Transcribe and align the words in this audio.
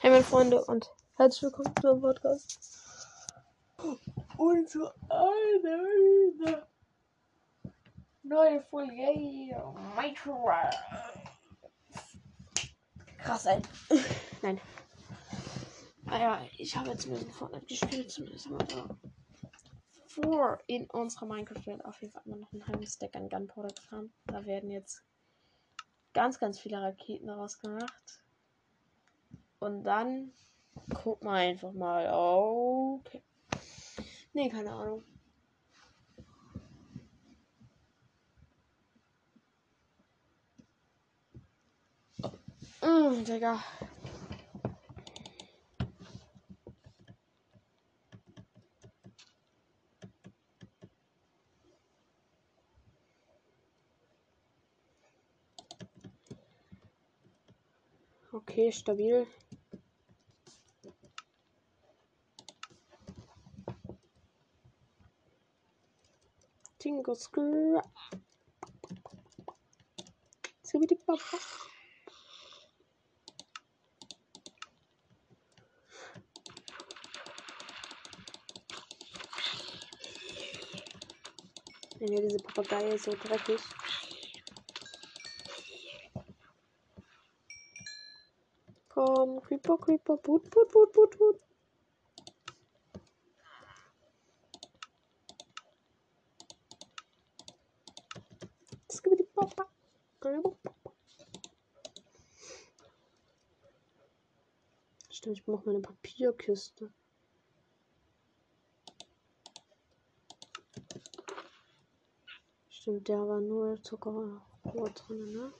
Hey 0.00 0.10
meine 0.10 0.22
Freunde 0.22 0.64
und 0.64 0.88
herzlich 1.16 1.42
willkommen 1.42 1.74
zu 1.80 1.90
einem 1.90 2.00
Podcast. 2.00 2.78
Und 4.36 4.70
zu 4.70 4.88
einer 5.08 6.62
neuen 8.22 8.62
Folge 8.62 8.92
Minecraft. 9.96 10.70
Krass, 13.18 13.46
ey. 13.46 13.60
Nein. 14.42 14.60
Naja, 16.02 16.46
ich 16.56 16.76
habe 16.76 16.90
jetzt 16.90 17.06
ein 17.06 17.14
bisschen 17.14 17.32
Fortnite 17.32 17.66
gespielt, 17.66 18.08
zumindest 18.12 18.46
haben 18.46 18.60
wir 18.60 18.66
da 18.66 18.88
vor 20.06 20.60
in 20.68 20.88
unserer 20.90 21.26
Minecraft-Welt 21.26 21.84
auf 21.84 22.00
jeden 22.00 22.12
Fall 22.12 22.22
immer 22.24 22.36
noch 22.36 22.52
einen 22.52 22.68
halben 22.68 22.86
Stack 22.86 23.16
an 23.16 23.28
Gunpowder 23.28 23.74
gefahren. 23.74 24.12
Da 24.26 24.46
werden 24.46 24.70
jetzt 24.70 25.02
ganz, 26.12 26.38
ganz 26.38 26.60
viele 26.60 26.80
Raketen 26.80 27.26
daraus 27.26 27.58
gemacht. 27.58 28.22
Und 29.60 29.84
dann 29.84 30.32
guck 30.94 31.22
mal 31.22 31.34
einfach 31.36 31.72
mal. 31.72 32.08
Okay. 32.12 33.22
Nee, 34.32 34.48
keine 34.48 34.70
Ahnung. 34.72 35.02
Mm, 42.82 43.24
Digga. 43.24 43.62
Okay, 58.32 58.70
stabil. 58.70 59.26
Screw. 66.88 67.80
Skibidi 70.64 70.94
Papa. 70.96 71.38
Ja, 82.00 82.20
diese 82.20 82.38
Papagei 82.38 82.94
ist 82.94 83.04
so 83.04 83.12
dreckig. 83.12 83.60
Komm, 88.88 89.42
Creeper, 89.42 89.76
Creeper, 89.78 90.16
Put, 90.16 90.48
Put, 90.50 90.68
Put, 90.70 90.92
Put, 90.92 91.18
Put. 91.18 91.40
Skibidi 98.90 99.24
Papa. 99.24 99.68
Stimmt, 105.28 105.38
ich 105.40 105.44
brauche 105.44 105.66
meine 105.66 105.80
Papierkiste. 105.80 106.90
Stimmt, 112.70 113.08
der 113.08 113.28
war 113.28 113.38
nur 113.38 113.82
Zucker 113.82 114.40
Rohr 114.64 114.88
drin, 114.88 115.32
ne? 115.32 115.52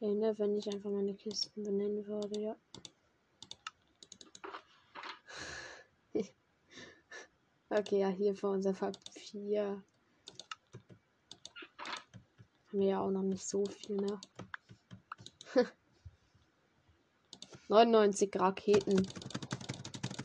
Ey, 0.00 0.14
ne, 0.14 0.38
wenn 0.38 0.58
ich 0.58 0.68
einfach 0.68 0.90
meine 0.90 1.14
Kisten 1.14 1.62
benennen 1.62 2.06
würde, 2.06 2.40
ja. 2.40 2.56
Okay, 7.78 8.00
ja, 8.00 8.08
hier 8.08 8.34
für 8.34 8.48
unser 8.48 8.72
Papier. 8.72 9.82
Haben 12.68 12.80
wir 12.80 12.88
ja 12.88 13.00
auch 13.00 13.10
noch 13.10 13.22
nicht 13.22 13.46
so 13.46 13.64
viel, 13.66 13.96
ne? 13.96 14.20
99 17.68 18.30
Raketen. 18.38 19.06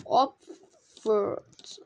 Opfert. 0.06 1.82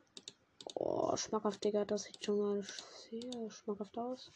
Oh, 0.76 1.16
schmackhaft, 1.16 1.64
Digga. 1.64 1.86
Das 1.86 2.04
sieht 2.04 2.24
schon 2.24 2.40
mal 2.40 2.64
sehr 3.10 3.50
schmackhaft 3.50 3.98
aus. 3.98 4.32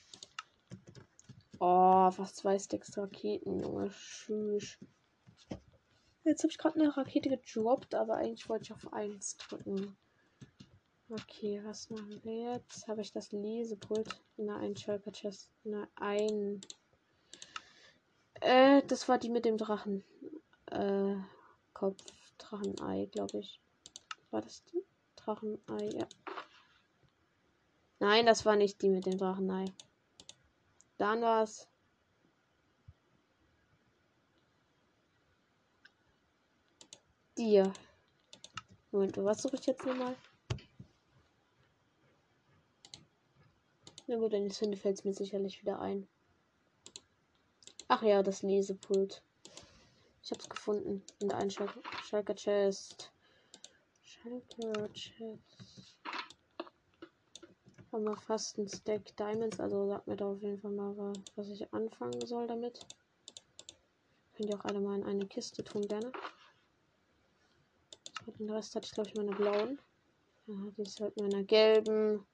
Oh, 1.59 2.11
fast 2.11 2.37
zwei 2.37 2.59
Stacks 2.59 2.97
Raketen, 2.97 3.59
Junge. 3.59 3.89
Tschüss. 3.89 4.77
Jetzt 6.23 6.43
habe 6.43 6.51
ich 6.51 6.57
gerade 6.57 6.79
eine 6.79 6.95
Rakete 6.95 7.29
gedroppt, 7.29 7.95
aber 7.95 8.15
eigentlich 8.15 8.49
wollte 8.49 8.63
ich 8.65 8.73
auf 8.73 8.91
1 8.91 9.37
drücken. 9.37 9.95
Okay, 11.07 11.61
was 11.63 11.91
machen 11.91 12.19
wir 12.23 12.53
jetzt? 12.53 12.87
Habe 12.87 13.01
ich 13.01 13.11
das 13.11 13.31
Lesepult 13.31 14.09
in 14.37 14.47
der 14.47 14.55
Einschalter 14.55 15.11
Chest? 15.11 15.51
In 15.63 15.73
der 15.73 15.87
ein. 15.95 16.61
Äh, 18.41 18.81
das 18.87 19.07
war 19.07 19.19
die 19.19 19.29
mit 19.29 19.45
dem 19.45 19.57
Drachen. 19.57 20.03
Äh, 20.65 21.15
Kopf. 21.73 22.01
Drachenei, 22.39 23.05
glaube 23.11 23.37
ich. 23.37 23.61
War 24.31 24.41
das 24.41 24.63
die? 24.65 24.83
Drachenei, 25.15 25.89
ja. 25.89 26.07
Nein, 27.99 28.25
das 28.25 28.43
war 28.45 28.55
nicht 28.55 28.81
die 28.81 28.89
mit 28.89 29.05
dem 29.05 29.19
Drachenei. 29.19 29.65
Dann 30.97 31.21
war's. 31.21 31.67
Dir. 37.37 37.71
Moment, 38.91 39.17
was 39.17 39.43
suche 39.43 39.57
ich 39.57 39.65
jetzt 39.67 39.85
nochmal? 39.85 40.15
Na 44.07 44.17
gut, 44.17 44.33
dann 44.33 44.51
finde 44.51 44.77
fällt 44.77 44.99
es 44.99 45.03
mir 45.03 45.13
sicherlich 45.13 45.61
wieder 45.61 45.79
ein. 45.79 46.07
Ach 47.87 48.03
ja, 48.03 48.21
das 48.21 48.43
Lesepult. 48.43 49.21
Ich 50.23 50.31
hab's 50.31 50.49
gefunden. 50.49 51.03
In 51.19 51.29
der 51.29 51.37
Einschalker 51.37 52.35
Chest. 52.35 53.11
Schalker 54.03 54.89
Chest. 54.93 55.39
Haben 57.91 58.03
wir 58.03 58.17
fast 58.17 58.57
ein 58.57 58.67
Stack 58.67 59.15
Diamonds. 59.17 59.59
Also 59.59 59.87
sagt 59.87 60.07
mir 60.07 60.15
da 60.15 60.31
auf 60.31 60.41
jeden 60.41 60.59
Fall 60.59 60.71
mal, 60.71 61.13
was 61.35 61.47
ich 61.49 61.71
anfangen 61.73 62.25
soll 62.25 62.47
damit. 62.47 62.85
Könnt 64.35 64.49
ihr 64.49 64.59
auch 64.59 64.65
alle 64.65 64.81
mal 64.81 64.97
in 64.99 65.05
eine 65.05 65.25
Kiste 65.27 65.63
tun, 65.63 65.87
gerne. 65.87 66.11
Den 68.39 68.49
Rest 68.49 68.75
hatte 68.75 68.85
ich, 68.85 68.93
glaube 68.93 69.09
ich, 69.09 69.15
meine 69.15 69.35
blauen. 69.35 69.79
Dann 70.47 70.65
hatte 70.65 70.81
ich 70.81 70.89
es 70.89 70.99
halt 70.99 71.19
meiner 71.19 71.43
gelben. 71.43 72.25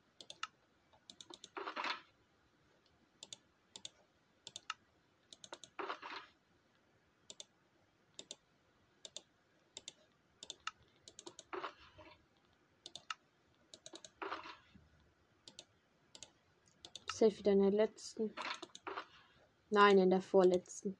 Safe 17.22 17.38
wieder 17.38 17.52
in 17.52 17.62
der 17.62 17.70
letzten. 17.70 18.34
Nein, 19.70 20.00
in 20.00 20.10
der 20.10 20.24
vorletzten. 20.24 20.98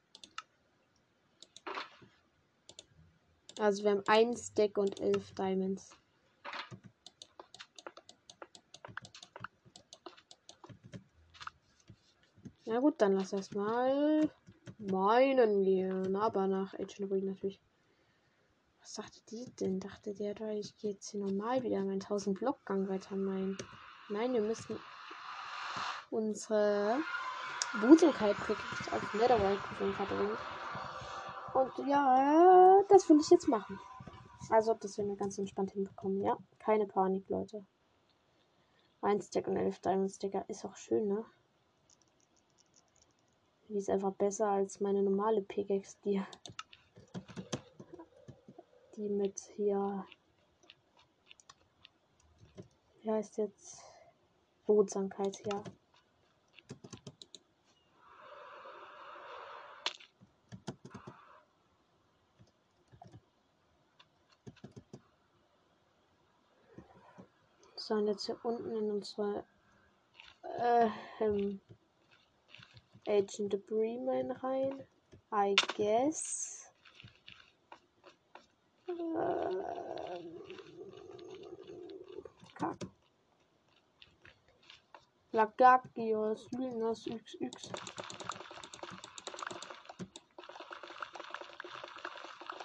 Also 3.58 3.84
wir 3.84 3.90
haben 3.90 4.04
ein 4.06 4.38
Stack 4.38 4.78
und 4.78 5.00
elf 5.00 5.34
Diamonds. 5.34 5.90
Na 12.66 12.80
gut, 12.80 13.02
dann 13.02 13.16
lass 13.16 13.34
erstmal 13.34 14.30
meinen 14.78 15.64
gehen. 15.64 16.16
Aber 16.16 16.46
nach 16.46 16.76
Ancient 16.76 17.10
Ruin 17.10 17.26
natürlich. 17.26 17.60
Was 18.80 18.94
dachte 18.94 19.20
die 19.32 19.52
denn? 19.60 19.80
Dachte 19.80 20.14
der, 20.14 20.40
ich 20.52 20.78
gehe 20.78 20.92
jetzt 20.92 21.10
hier 21.10 21.22
normal 21.22 21.64
wieder 21.64 21.80
meinen 21.80 21.94
1000 21.94 22.38
Blockgang 22.38 22.88
weiter 22.90 23.16
meinen. 23.16 23.58
Nein, 24.10 24.34
wir 24.34 24.42
müssen 24.42 24.78
unsere 26.12 27.00
Busenkeit 27.82 28.36
auf 28.92 29.14
Netherworld 29.14 29.60
verbringen. 29.96 30.38
Und 31.54 31.88
ja, 31.88 32.84
das 32.90 33.10
will 33.10 33.20
ich 33.20 33.30
jetzt 33.30 33.48
machen. 33.48 33.80
Also, 34.50 34.74
das 34.76 34.98
wir 34.98 35.16
ganz 35.16 35.38
entspannt 35.38 35.72
hinbekommen, 35.72 36.22
ja? 36.22 36.38
Keine 36.60 36.86
Panik, 36.86 37.28
Leute. 37.30 37.66
Ein 39.02 39.22
Stack 39.22 39.48
und 39.48 39.58
elf 39.58 39.80
Diamond 39.80 40.12
Sticker 40.12 40.46
ist 40.48 40.64
auch 40.66 40.76
schön, 40.76 41.08
ne? 41.08 41.26
Die 43.68 43.78
ist 43.78 43.90
einfach 43.90 44.12
besser 44.12 44.48
als 44.48 44.80
meine 44.80 45.02
normale 45.02 45.42
Pickaxe, 45.42 45.98
die, 46.04 46.22
die 48.96 49.10
mit 49.10 49.40
hier 49.56 50.06
Wie 53.04 53.10
heißt 53.10 53.38
jetzt? 53.38 53.82
Behutsamkeit, 54.68 55.42
ja. 55.46 55.64
Jetzt 68.00 68.26
hier 68.26 68.38
unten 68.44 68.72
in 68.72 68.90
unsere 68.90 69.44
äh, 70.60 70.88
ähm, 71.20 71.60
Agent 73.06 73.52
Debris 73.52 74.00
Mine 74.00 74.42
rein. 74.42 74.84
I 75.34 75.56
guess. 75.76 76.72
Ähm, 78.88 78.98
Kack. 82.56 82.78
Lagagios, 85.34 86.50
Lynas, 86.52 87.06
XX. 87.06 87.72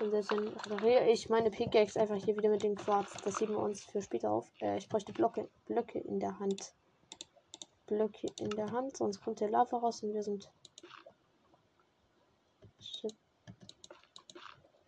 Und 0.06 0.12
selbst 0.12 0.30
dann 0.30 0.46
repariere 0.46 1.10
ich 1.10 1.28
meine 1.30 1.50
Pickaxe 1.50 1.98
einfach 2.00 2.14
hier 2.14 2.36
wieder 2.36 2.48
mit 2.48 2.62
dem 2.62 2.76
Quarz. 2.76 3.12
Das 3.24 3.40
heben 3.40 3.54
wir 3.54 3.58
uns 3.58 3.82
für 3.82 4.00
später 4.00 4.30
auf. 4.30 4.48
Äh, 4.60 4.78
ich 4.78 4.88
bräuchte 4.88 5.12
Blöcke, 5.12 5.48
Blöcke 5.66 5.98
in 5.98 6.20
der 6.20 6.38
Hand. 6.38 6.74
Blöcke 7.88 8.28
in 8.38 8.50
der 8.50 8.70
Hand, 8.70 8.96
sonst 8.96 9.20
kommt 9.20 9.40
der 9.40 9.50
Lava 9.50 9.78
raus 9.78 10.04
und 10.04 10.14
wir 10.14 10.22
sind. 10.22 10.48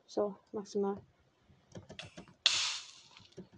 So, 0.07 0.37
maximal. 0.53 1.03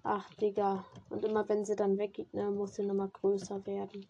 Ach, 0.03 0.33
Digga. 0.37 0.87
Und 1.11 1.27
immer 1.27 1.47
wenn 1.47 1.67
sie 1.67 1.77
dann 1.77 1.99
weggeht, 1.99 2.33
ne, 2.33 2.51
muss 2.51 2.77
sie 2.77 2.85
nochmal 2.85 3.11
größer 3.11 3.67
werden. 3.67 4.09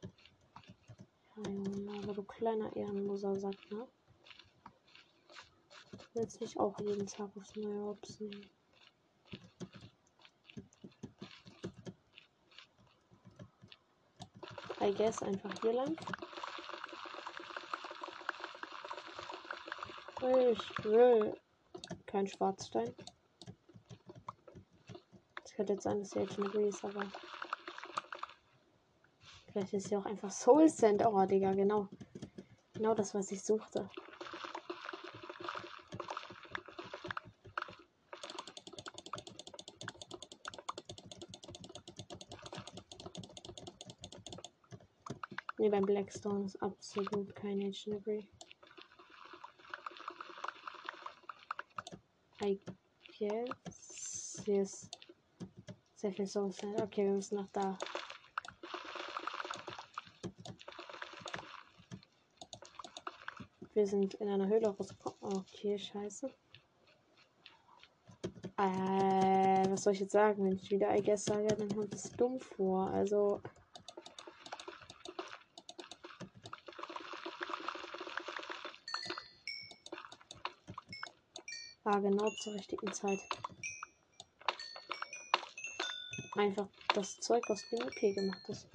Ja, 1.37 1.94
aber 2.00 2.14
du 2.14 2.23
kleiner 2.23 2.76
Ehrenloser 2.76 3.35
sagt, 3.35 3.73
ne? 3.73 3.88
Willst 6.15 6.41
mich 6.41 6.59
auch 6.59 6.79
jeden 6.81 7.07
Tag 7.07 7.31
aufs 7.37 7.55
neue 7.55 7.85
Hops 7.85 8.19
nehmen. 8.19 8.51
I 14.81 14.93
guess 14.93 15.23
einfach 15.23 15.53
hier 15.62 15.75
lang. 15.75 15.97
Ich 20.23 20.85
will 20.85 21.35
kein 22.07 22.27
Schwarzstein. 22.27 22.95
Es 25.45 25.53
könnte 25.53 25.75
jetzt 25.75 25.85
sein, 25.85 26.01
dass 26.01 26.13
hier 26.13 26.23
jetzt 26.23 26.39
eine 26.39 26.49
Breeze, 26.49 26.83
aber. 26.83 27.06
Vielleicht 29.53 29.75
ist 29.75 29.89
hier 29.89 29.99
auch 29.99 30.06
einfach 30.06 30.31
Soul 30.31 30.69
Sand. 30.69 31.05
Oh, 31.05 31.25
Digga, 31.25 31.53
genau. 31.53 31.89
Genau 32.73 32.95
das, 32.95 33.15
was 33.15 33.31
ich 33.31 33.43
suchte. 33.43 33.89
Ne, 45.70 45.76
beim 45.76 45.87
Blackstone 45.87 46.46
ist 46.46 46.61
absolut 46.61 47.32
kein 47.37 47.62
Ancient 47.62 48.05
I 52.43 52.61
guess. 53.17 54.43
Ist 54.46 54.90
sehr 55.94 56.12
viel 56.12 56.26
Soul 56.26 56.50
Sand. 56.50 56.81
Okay, 56.81 57.05
wir 57.05 57.12
müssen 57.12 57.37
nach 57.37 57.49
da. 57.52 57.78
Wir 63.75 63.87
sind 63.87 64.14
in 64.14 64.28
einer 64.28 64.49
Höhle 64.49 64.69
rausgekommen. 64.69 65.38
Okay, 65.38 65.78
scheiße. 65.78 66.34
Äh, 68.56 69.70
was 69.70 69.84
soll 69.84 69.93
ich 69.93 70.00
jetzt 70.00 70.12
sagen? 70.12 70.44
Wenn 70.44 70.56
ich 70.56 70.70
wieder 70.70 70.96
I 70.96 71.02
guess 71.02 71.25
sage, 71.25 71.46
dann 71.46 71.69
kommt 71.69 71.94
es 71.94 72.11
dumm 72.11 72.40
vor. 72.40 72.90
Also. 72.90 73.40
War 81.91 82.01
genau 82.01 82.31
zur 82.31 82.55
richtigen 82.55 82.93
Zeit. 82.93 83.19
Einfach 86.37 86.69
das 86.95 87.19
Zeug 87.19 87.51
aus 87.51 87.69
dem 87.69 87.81
EP 87.81 88.15
gemacht 88.15 88.49
ist. 88.49 88.69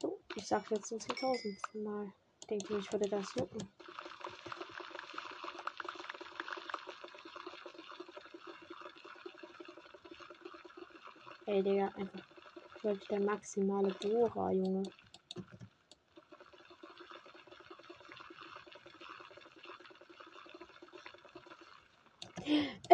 So, 0.00 0.18
ich 0.34 0.46
sag 0.46 0.70
jetzt 0.70 0.86
zum 0.86 0.98
10.000 0.98 1.58
Mal. 1.74 2.10
Denke 2.48 2.78
ich, 2.78 2.90
würde 2.90 3.06
das 3.10 3.34
jucken. 3.34 3.68
Ey, 11.44 11.62
Digga, 11.62 11.88
einfach 11.96 12.24
wirklich 12.80 13.08
der 13.08 13.20
maximale 13.20 13.90
Bohrer, 14.00 14.52
Junge. 14.52 14.84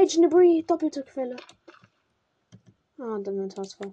Agent 0.03 0.25
Debris, 0.25 0.67
doppelte 0.67 1.05
Quelle. 1.05 1.37
Ah, 2.99 3.15
und 3.15 3.29
Inventar 3.29 3.63
ist 3.65 3.75
voll. 3.75 3.93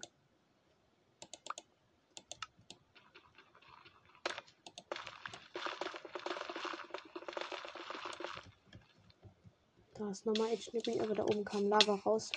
Da 9.93 10.09
ist 10.09 10.25
nochmal 10.25 10.47
Agent 10.47 10.73
Debris, 10.73 10.99
aber 10.99 11.13
da 11.13 11.23
oben 11.25 11.45
kam 11.45 11.69
Lava 11.69 11.93
raus. 11.93 12.31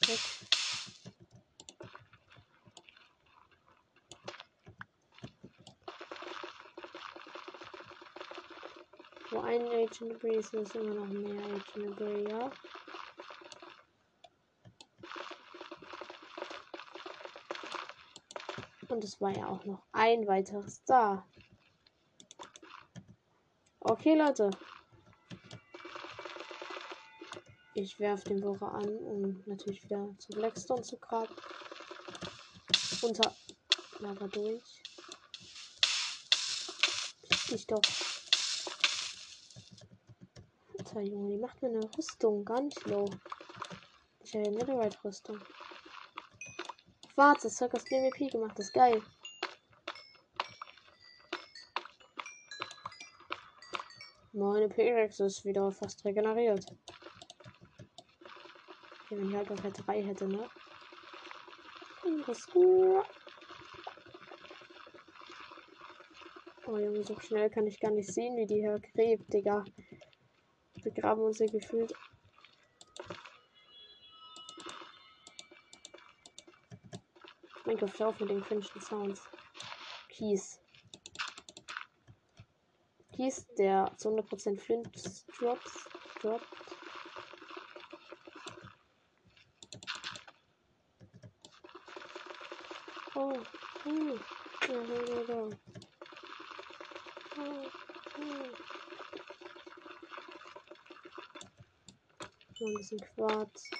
Weg. 0.00 0.20
Wo 9.30 9.40
ein 9.40 9.69
Agent 9.82 10.12
Debris 10.12 10.36
ist, 10.36 10.52
ist 10.52 10.74
immer 10.74 10.92
noch 10.92 11.06
mehr 11.06 11.42
Agent 11.42 11.98
Debris, 11.98 12.28
ja. 12.28 12.50
Und 18.88 19.04
es 19.04 19.20
war 19.20 19.30
ja 19.34 19.46
auch 19.46 19.64
noch 19.64 19.82
ein 19.92 20.26
weiteres 20.26 20.84
da. 20.84 21.26
Okay, 23.80 24.14
Leute. 24.16 24.50
Ich 27.72 27.98
werfe 27.98 28.28
den 28.28 28.40
Bohrer 28.40 28.74
an, 28.74 28.88
um 28.98 29.42
natürlich 29.46 29.82
wieder 29.84 30.14
zu 30.18 30.32
Blackstone 30.32 30.82
zu 30.82 30.98
graben. 30.98 31.34
Unter 33.00 33.34
Lava 34.00 34.28
durch. 34.28 34.82
Ich 37.52 37.66
doch. 37.66 37.80
Alter 41.00 41.12
Junge, 41.12 41.30
die 41.30 41.38
macht 41.38 41.62
mir 41.62 41.68
eine 41.68 41.80
Rüstung 41.96 42.44
nicht 42.62 42.86
low. 42.86 43.06
Ich 44.22 44.34
habe 44.34 44.46
eine 44.46 44.56
Netherite-Rüstung. 44.56 45.38
Schwarz, 47.14 47.42
das 47.42 47.56
Zeug 47.56 47.72
aus 47.74 47.84
DMP 47.84 48.30
gemacht, 48.30 48.58
das 48.58 48.66
ist 48.66 48.74
geil. 48.74 49.00
Meine 54.32 54.68
P-Rex 54.68 55.20
ist 55.20 55.44
wieder 55.46 55.72
fast 55.72 56.04
regeneriert. 56.04 56.66
Wenn 59.08 59.30
ich 59.30 59.34
halt 59.34 59.48
der 59.48 59.70
3 59.70 60.02
hätte, 60.02 60.28
ne? 60.28 60.50
Oh 66.66 66.76
Junge, 66.76 67.02
so 67.04 67.18
schnell 67.20 67.48
kann 67.48 67.66
ich 67.66 67.80
gar 67.80 67.90
nicht 67.90 68.12
sehen, 68.12 68.36
wie 68.36 68.46
die 68.46 68.60
hier 68.60 68.78
gräbt, 68.78 69.32
Digga. 69.32 69.64
Wir 70.82 70.92
graben 70.92 71.20
uns 71.22 71.38
hier 71.38 71.50
gefühlt. 71.50 71.92
Minecraft 77.66 78.06
auf 78.06 78.18
mit 78.20 78.30
den 78.30 78.42
cringen 78.42 78.64
Sounds. 78.80 79.22
Kies. 80.08 80.58
Kies, 83.14 83.46
der 83.58 83.92
zu 83.98 84.08
100% 84.08 84.58
Flint 84.58 84.88
drops. 85.38 85.88
Droppt. 86.20 86.46
Oh, 93.14 93.32
oh, 93.84 94.18
ja, 94.68 94.82
ja, 94.82 95.22
ja. 95.28 95.48
Oh, 97.36 97.68
oh. 98.18 98.70
So 102.60 102.66
ein 102.66 102.74
bisschen 102.74 103.00
Quarz. 103.14 103.70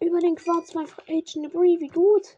über 0.00 0.20
den 0.20 0.36
Quarz 0.36 0.72
bei 0.72 0.82
Agent 1.08 1.46
Debris. 1.46 1.80
Wie 1.80 1.88
gut. 1.88 2.36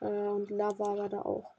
Äh, 0.00 0.06
und 0.06 0.48
Lava 0.52 0.96
war 0.96 1.08
da 1.08 1.22
auch. 1.22 1.50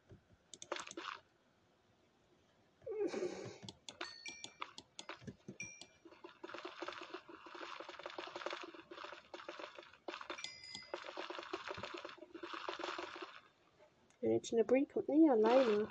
Agent 14.22 14.52
Debris 14.54 14.88
kommt 14.94 15.10
nie 15.10 15.30
alleine. 15.30 15.90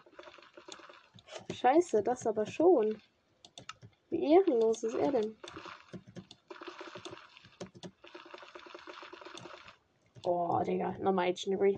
Scheiße, 1.62 2.02
das 2.02 2.26
aber 2.26 2.44
schon. 2.44 3.00
Wie 4.10 4.34
ehrenlos 4.34 4.82
ist 4.82 4.96
er 4.96 5.12
denn? 5.12 5.36
Oh, 10.24 10.60
Digga. 10.64 10.96
Nochmal 10.98 11.32
Debris. 11.34 11.76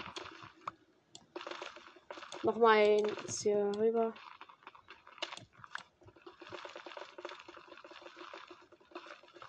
Nochmal 2.42 2.78
eins 2.78 3.42
hier 3.42 3.70
rüber. 3.76 4.14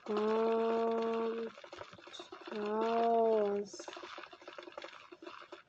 Kommt 0.04 1.50
raus. 2.58 3.78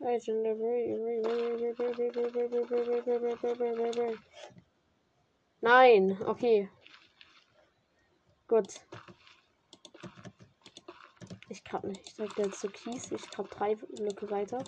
Debris. 0.00 0.87
Nein, 5.66 6.16
okay. 6.25 6.68
Gut. 8.46 8.68
Ich 11.49 11.64
kann 11.64 11.88
nicht. 11.88 12.06
Ich 12.06 12.14
sag 12.14 12.38
jetzt 12.38 12.61
zu 12.61 12.68
Kies. 12.68 13.11
Ich 13.11 13.28
glaube 13.30 13.50
drei 13.50 13.75
Blöcke 13.75 14.30
weiter. 14.30 14.62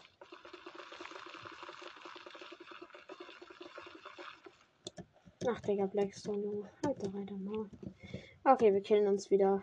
Ach, 5.48 5.60
Digga, 5.60 5.86
Blackstone, 5.86 6.42
Junge. 6.42 6.70
Halt 6.84 7.00
doch 7.00 7.14
weiter 7.14 7.36
mal. 7.36 7.70
Okay, 8.42 8.74
wir 8.74 8.82
killen 8.82 9.06
uns 9.06 9.30
wieder. 9.30 9.62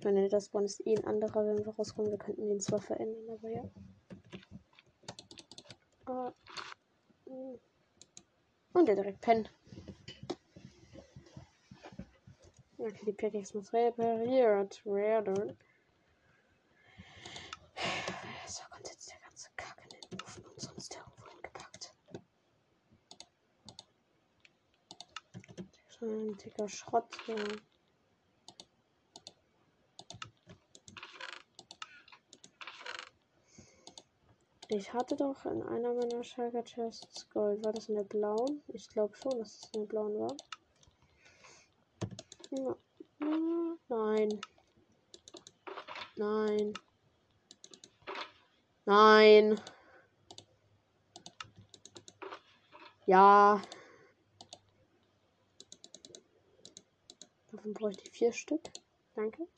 Wenn 0.00 0.28
das 0.28 0.46
Spawn 0.46 0.64
ist 0.64 0.84
eh 0.84 0.96
ein 0.96 1.04
anderer, 1.04 1.46
wenn 1.46 1.64
wir 1.64 1.72
rauskommen. 1.76 2.10
Wir 2.10 2.18
könnten 2.18 2.48
den 2.48 2.58
zwar 2.58 2.80
verändern, 2.80 3.30
aber 3.30 3.50
ja. 3.50 3.70
Ah. 6.06 6.32
Und 8.76 8.84
der 8.84 8.94
direkt 8.94 9.22
pennen. 9.22 9.48
Okay, 12.76 13.04
die 13.06 13.12
Pickaxe 13.12 13.56
muss 13.56 13.72
repariert 13.72 14.84
werden. 14.84 15.56
So 18.46 18.62
kommt 18.70 18.86
jetzt 18.86 19.10
der 19.10 19.18
ganze 19.20 19.48
Kack 19.56 19.82
in 19.82 20.10
den 20.10 20.20
Ofen 20.20 20.44
und 20.44 20.60
sonst 20.60 20.94
irgendwo 20.94 21.26
hingepackt. 21.30 21.94
So 25.98 26.04
ein 26.04 26.36
dicker 26.36 26.68
Schrott 26.68 27.16
hier. 27.24 27.46
Ich 34.78 34.92
hatte 34.92 35.16
doch 35.16 35.46
in 35.46 35.62
einer 35.62 35.94
meiner 35.94 36.22
Schalker 36.22 36.62
Chests 36.62 37.30
Gold. 37.30 37.64
War 37.64 37.72
das 37.72 37.88
in 37.88 37.94
der 37.94 38.04
blauen? 38.04 38.62
Ich 38.68 38.86
glaube 38.90 39.16
schon, 39.16 39.38
dass 39.38 39.54
es 39.56 39.70
in 39.72 39.80
der 39.80 39.86
blauen 39.86 40.18
war. 40.18 40.36
Nein. 43.88 44.38
Nein. 46.16 46.74
Nein. 48.84 49.60
Ja. 53.06 53.62
Davon 57.50 57.72
bräuchte 57.72 58.02
ich 58.02 58.10
vier 58.10 58.32
Stück. 58.32 58.60
Danke. 59.14 59.48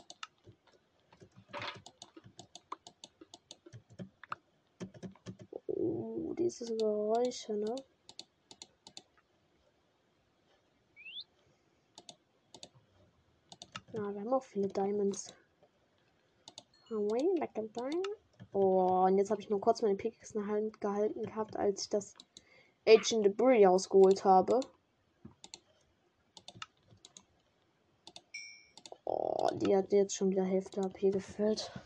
Oh, 6.48 6.50
dieses 6.50 6.78
Geräusche, 6.78 7.52
ne? 7.52 7.76
Ja, 13.92 14.14
wir 14.14 14.20
haben 14.22 14.32
auch 14.32 14.42
viele 14.42 14.68
Diamonds. 14.68 15.34
Oh, 18.52 19.04
und 19.04 19.18
jetzt 19.18 19.30
habe 19.30 19.42
ich 19.42 19.50
nur 19.50 19.60
kurz 19.60 19.82
meine 19.82 19.96
Pickaxe 19.96 20.38
in 20.38 20.46
der 20.46 20.54
Hand 20.54 20.80
gehalten 20.80 21.22
gehabt, 21.22 21.54
als 21.54 21.82
ich 21.82 21.90
das 21.90 22.14
Agent 22.86 23.26
Debris 23.26 23.66
ausgeholt 23.66 24.24
habe. 24.24 24.60
Oh, 29.04 29.50
die 29.52 29.76
hat 29.76 29.92
jetzt 29.92 30.16
schon 30.16 30.30
wieder 30.30 30.44
Hälfte 30.44 30.80
AP 30.80 31.12
gefüllt. 31.12 31.78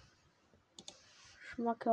Schmacke, 1.40 1.90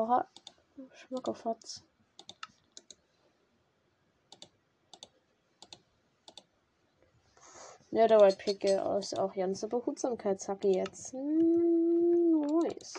Ja, 7.91 8.07
der 8.07 8.19
White 8.19 8.37
Pick 8.37 8.63
ist 8.63 9.17
auch 9.17 9.33
ganze 9.33 9.67
Behutsamkeitshacke 9.67 10.67
jetzt. 10.67 11.11
Hm, 11.13 12.39
nice. 12.61 12.93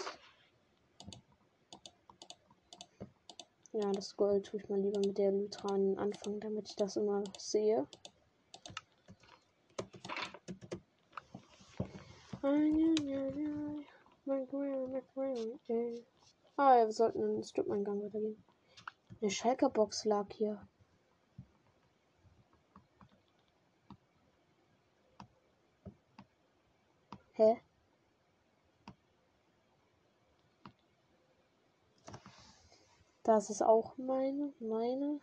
Ja, 3.73 3.93
das 3.93 4.17
Gold 4.17 4.47
tue 4.47 4.59
ich 4.59 4.69
mal 4.69 4.81
lieber 4.81 4.99
mit 4.99 5.17
der 5.17 5.31
Lutranen 5.31 5.97
anfangen, 5.97 6.41
damit 6.41 6.69
ich 6.69 6.75
das 6.75 6.97
immer 6.97 7.23
sehe. 7.39 7.87
Ah, 16.57 16.77
ja, 16.79 16.87
wir 16.87 16.93
sollten 16.93 17.23
in 17.23 17.35
den 17.35 17.45
Strip-Eingang 17.45 18.03
weitergehen. 18.03 18.43
Eine 19.21 19.31
Schalker-Box 19.31 20.05
lag 20.05 20.27
hier. 20.33 20.67
Hä? 27.41 27.59
Das 33.23 33.49
ist 33.49 33.63
auch 33.63 33.97
meine, 33.97 34.53
meine. 34.61 35.21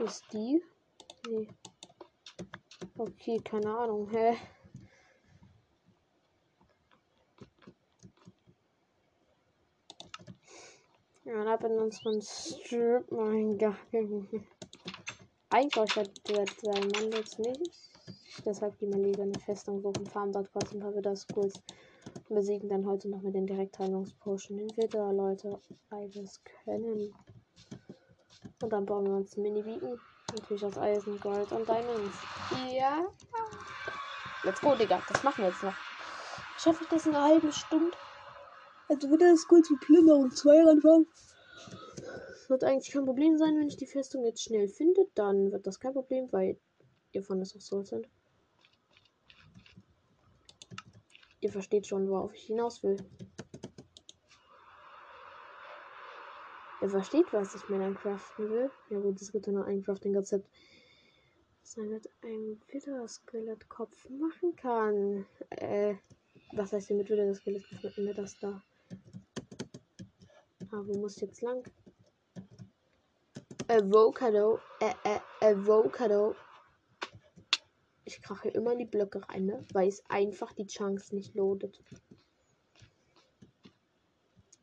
Ist 0.00 0.30
die? 0.34 0.62
Nee. 1.26 1.48
Okay, 2.98 3.38
keine 3.38 3.78
Ahnung. 3.78 4.10
Hä? 4.10 4.36
Ja, 11.34 11.42
da 11.42 11.56
benutzt 11.56 12.04
man 12.04 12.22
Strip 12.22 13.10
mein 13.10 13.58
Gott. 13.58 13.74
Eigentlich 15.50 15.94
der 16.28 16.46
sein 16.62 16.88
Mann 16.94 17.10
jetzt 17.10 17.40
nicht. 17.40 17.72
Deshalb 18.46 18.78
gehen 18.78 18.92
wir 18.92 19.02
lieber 19.02 19.24
eine 19.24 19.40
Festung 19.40 19.80
suchen, 19.82 20.06
farmen 20.06 20.32
dort 20.32 20.52
kurz 20.52 20.72
ein 20.72 20.78
paar 20.78 20.94
Widerskulls 20.94 21.54
und 22.28 22.36
besiegen 22.36 22.68
dann 22.68 22.86
heute 22.86 23.08
noch 23.08 23.20
mit 23.22 23.34
den 23.34 23.48
Direktheilungspotion 23.48 24.58
den 24.58 24.76
Widder, 24.76 25.12
Leute. 25.12 25.58
Beides 25.90 26.40
können. 26.64 27.12
Und 28.62 28.72
dann 28.72 28.86
bauen 28.86 29.06
wir 29.06 29.14
uns 29.14 29.36
Mini-Beacon. 29.36 29.98
Natürlich 30.36 30.64
aus 30.64 30.78
Eisen, 30.78 31.18
Gold 31.18 31.50
und 31.50 31.68
Diamonds. 31.68 32.16
Ja. 32.70 33.08
Let's 34.44 34.60
go, 34.60 34.76
Digga. 34.76 35.02
Das 35.08 35.24
machen 35.24 35.42
wir 35.42 35.50
jetzt 35.50 35.64
noch. 35.64 35.74
Schaffe 36.58 36.84
ich 36.84 36.90
das 36.90 37.06
in 37.06 37.14
einer 37.16 37.24
halben 37.24 37.50
Stunde? 37.50 37.96
Also 38.88 39.10
wird 39.10 39.22
das 39.22 39.48
gut 39.48 39.64
zu 39.64 39.76
Plünderung 39.76 40.30
2 40.30 40.70
anfangen. 40.70 41.06
Das 41.96 42.50
wird 42.50 42.64
eigentlich 42.64 42.92
kein 42.92 43.06
Problem 43.06 43.38
sein, 43.38 43.56
wenn 43.58 43.68
ich 43.68 43.78
die 43.78 43.86
Festung 43.86 44.24
jetzt 44.24 44.42
schnell 44.42 44.68
finde. 44.68 45.06
Dann 45.14 45.50
wird 45.52 45.66
das 45.66 45.80
kein 45.80 45.94
Problem, 45.94 46.30
weil 46.30 46.58
ihr 47.12 47.22
von 47.22 47.38
das 47.38 47.56
auch 47.56 47.60
so 47.60 47.82
sind. 47.82 48.06
Ihr 51.40 51.50
versteht 51.50 51.86
schon, 51.86 52.08
worauf 52.08 52.34
ich 52.34 52.44
hinaus 52.44 52.82
will. 52.82 52.96
Ihr 56.82 56.90
versteht, 56.90 57.32
was 57.32 57.54
ich 57.54 57.66
mir 57.70 57.78
dann 57.78 57.94
craften 57.94 58.50
will. 58.50 58.70
Ja 58.90 58.98
gut, 58.98 59.18
es 59.20 59.32
gibt 59.32 59.46
ja 59.46 59.52
nur 59.54 59.64
ein 59.64 59.82
Crafting-Rezept. 59.82 60.46
Das 61.62 61.78
man 61.78 61.88
mit 61.88 62.10
einem 62.22 62.60
Wither-Skelett-Kopf 62.68 64.10
machen 64.10 64.54
kann. 64.54 65.24
Äh, 65.48 65.94
was 66.52 66.74
heißt 66.74 66.90
denn 66.90 66.98
mit 66.98 67.08
Wither-Skelett? 67.08 67.64
Was 67.82 67.96
mit 67.96 68.18
das 68.18 68.38
da? 68.38 68.62
Ah, 70.74 70.82
wo 70.86 70.98
muss 70.98 71.20
jetzt 71.20 71.40
lang? 71.40 71.62
Avocado. 73.68 74.58
Äh, 74.80 74.92
äh, 75.04 75.20
Avocado. 75.40 76.34
Ich 78.04 78.20
krache 78.20 78.48
immer 78.48 78.72
in 78.72 78.80
die 78.80 78.84
Blöcke 78.84 79.22
rein, 79.28 79.46
ne? 79.46 79.64
Weil 79.72 79.86
es 79.86 80.02
einfach 80.10 80.52
die 80.52 80.66
Chance 80.66 81.14
nicht 81.14 81.36
loadet. 81.36 81.80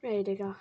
Ey, 0.01 0.22
Digga. 0.22 0.60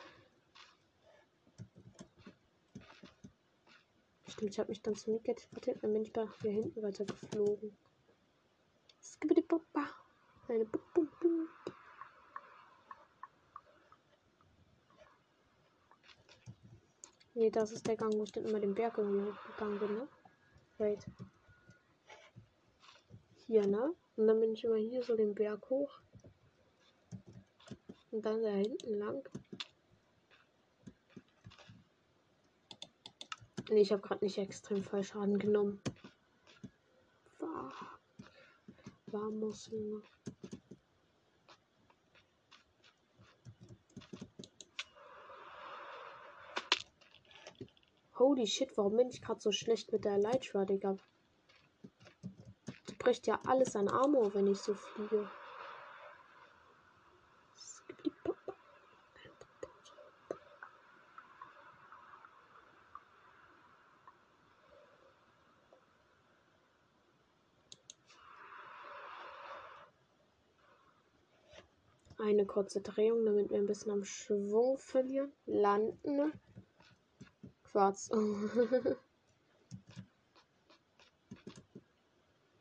Stimmt, 4.28 4.52
ich 4.52 4.58
habe 4.60 4.68
mich 4.68 4.82
dann 4.82 4.94
zum 4.94 5.14
Miet 5.14 5.24
teleportiert, 5.24 5.82
dann 5.82 5.92
bin 5.92 6.02
ich 6.02 6.12
da 6.12 6.32
hier 6.42 6.52
hinten 6.52 6.80
weiter 6.80 7.04
geflogen. 7.04 7.76
Skibidi 9.02 9.42
Papa. 9.42 9.88
Eine 10.46 10.64
Bum 10.66 10.80
Bum 10.94 11.08
Bum. 11.20 11.48
Nee, 17.34 17.50
das 17.50 17.70
ist 17.72 17.86
der 17.86 17.96
Gang, 17.96 18.12
wo 18.14 18.24
ich 18.24 18.32
dann 18.32 18.44
immer 18.44 18.58
den 18.58 18.74
Berg 18.74 18.96
hochgegangen 18.96 19.78
bin, 19.78 19.94
ne? 19.94 20.08
Wait. 20.78 21.06
Hier, 23.46 23.66
ne? 23.66 23.94
Und 24.16 24.26
dann 24.26 24.40
bin 24.40 24.52
ich 24.52 24.64
immer 24.64 24.76
hier 24.76 25.02
so 25.02 25.16
den 25.16 25.34
Berg 25.34 25.70
hoch. 25.70 26.00
Und 28.10 28.26
dann 28.26 28.42
da 28.42 28.50
hinten 28.50 28.98
lang. 28.98 29.28
Nee, 33.70 33.82
ich 33.82 33.92
habe 33.92 34.02
gerade 34.02 34.24
nicht 34.24 34.36
extrem 34.36 34.82
viel 34.82 35.04
Schaden 35.04 35.38
genommen. 35.38 35.80
Fuck. 37.38 37.72
Vamos, 39.06 39.66
Junge. 39.68 40.02
Holy 48.30 48.46
shit, 48.46 48.78
warum 48.78 48.96
bin 48.96 49.08
ich 49.08 49.20
gerade 49.20 49.40
so 49.40 49.50
schlecht 49.50 49.90
mit 49.90 50.04
der 50.04 50.12
Elytra, 50.12 50.64
Digga? 50.64 50.96
Die 52.88 52.94
bricht 52.94 53.26
ja 53.26 53.40
alles 53.44 53.74
an 53.74 53.88
Armor, 53.88 54.32
wenn 54.34 54.46
ich 54.46 54.58
so 54.58 54.72
fliege. 54.72 55.28
Eine 72.18 72.46
kurze 72.46 72.80
Drehung, 72.80 73.24
damit 73.24 73.50
wir 73.50 73.58
ein 73.58 73.66
bisschen 73.66 73.90
am 73.90 74.04
Schwung 74.04 74.78
verlieren. 74.78 75.32
Landen. 75.46 76.32
Quarz. 77.72 78.10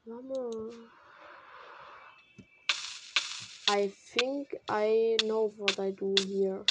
Mama. 0.05 0.69
I 3.69 3.91
think 4.13 4.55
I 4.67 5.17
know 5.23 5.53
what 5.57 5.79
I 5.79 5.91
do 5.91 6.15
here. 6.27 6.65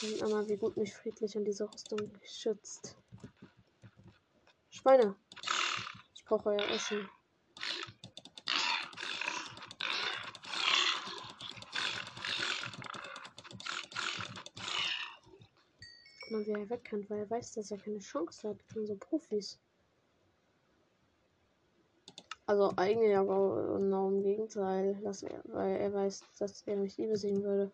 Sehen 0.00 0.22
einmal, 0.22 0.48
wie 0.48 0.56
gut 0.56 0.76
mich 0.76 0.92
friedlich 0.92 1.36
an 1.36 1.44
diese 1.44 1.72
Rüstung 1.72 2.10
schützt. 2.24 2.96
Schweine. 4.70 5.14
Ich 6.14 6.24
brauche 6.24 6.50
euer 6.50 6.70
Essen. 6.70 7.08
Mal, 16.48 16.56
wie 16.56 16.62
er 16.62 16.70
wegkannt, 16.70 17.10
weil 17.10 17.20
er 17.20 17.30
weiß, 17.30 17.52
dass 17.52 17.70
er 17.70 17.78
keine 17.78 17.98
Chance 17.98 18.48
hat 18.48 18.68
gegen 18.68 18.86
so 18.86 18.96
Profis. 18.96 19.58
Also 22.46 22.72
eigentlich 22.76 23.16
aber 23.16 23.78
genau 23.78 24.08
im 24.08 24.22
Gegenteil, 24.22 25.00
dass 25.02 25.22
er, 25.22 25.42
weil 25.44 25.76
er 25.76 25.92
weiß, 25.92 26.24
dass 26.38 26.62
er 26.66 26.76
mich 26.76 26.98
nie 26.98 27.06
besiegen 27.06 27.42
würde. 27.42 27.70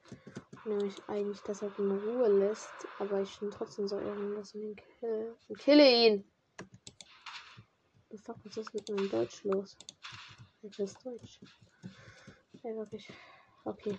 Nämlich 0.64 0.94
eigentlich, 1.08 1.40
dass 1.42 1.62
er 1.62 1.70
in 1.78 1.90
Ruhe 1.90 2.28
lässt, 2.28 2.68
aber 2.98 3.20
ich 3.22 3.40
bin 3.40 3.50
trotzdem 3.50 3.88
so 3.88 3.98
ehrenlos 3.98 4.54
ihn 4.54 4.76
kill. 4.76 5.34
Und 5.48 5.58
kille 5.58 5.90
ihn! 5.90 6.24
Was 8.10 8.56
ist 8.56 8.74
mit 8.74 8.88
meinem 8.88 9.08
Deutsch 9.08 9.44
los? 9.44 9.76
Ich 10.62 10.78
ist 10.78 11.04
Deutsch. 11.04 11.40
Ey, 12.62 12.76
wirklich. 12.76 13.08
Okay. 13.64 13.98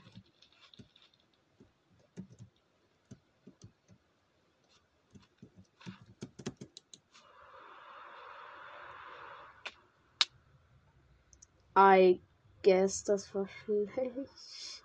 I 11.75 12.19
guess 12.63 13.03
das 13.03 13.34
war 13.34 13.47
schlecht. 13.47 14.84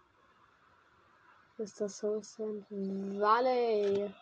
Ist 1.58 1.80
das 1.80 1.98
Soul 1.98 2.22
Sand 2.22 2.66
Valley? 2.70 4.12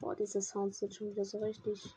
Boah, 0.00 0.14
diese 0.14 0.40
Sounds 0.40 0.78
sind 0.78 0.94
schon 0.94 1.10
wieder 1.10 1.24
so 1.24 1.38
richtig 1.38 1.94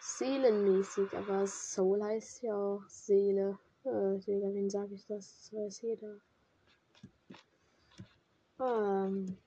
seelenmäßig, 0.00 1.10
aber 1.16 1.46
Soul 1.46 2.02
heißt 2.02 2.42
ja 2.42 2.54
auch 2.54 2.82
Seele. 2.86 3.58
Äh, 3.84 4.18
Digga, 4.18 4.52
wen 4.52 4.68
sage 4.68 4.94
ich 4.94 5.06
das? 5.06 5.50
Das 5.50 5.52
weiß 5.52 5.82
jeder. 5.82 6.20
Ähm, 8.60 9.38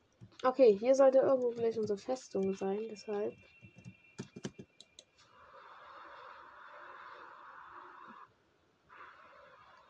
okay, 0.44 0.76
hier 0.76 0.96
sollte 0.96 1.20
irgendwo 1.20 1.52
vielleicht 1.52 1.78
unsere 1.78 2.00
Festung 2.00 2.56
sein, 2.56 2.80
deshalb. 2.90 3.34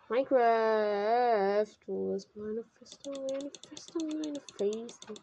Minecraft, 0.10 1.68
wo 1.86 2.16
ist 2.16 2.34
meine 2.34 2.64
Festung? 2.64 3.14
Meine 3.30 3.52
Festung, 3.68 4.08
meine 4.08 4.40
Festung. 4.40 5.18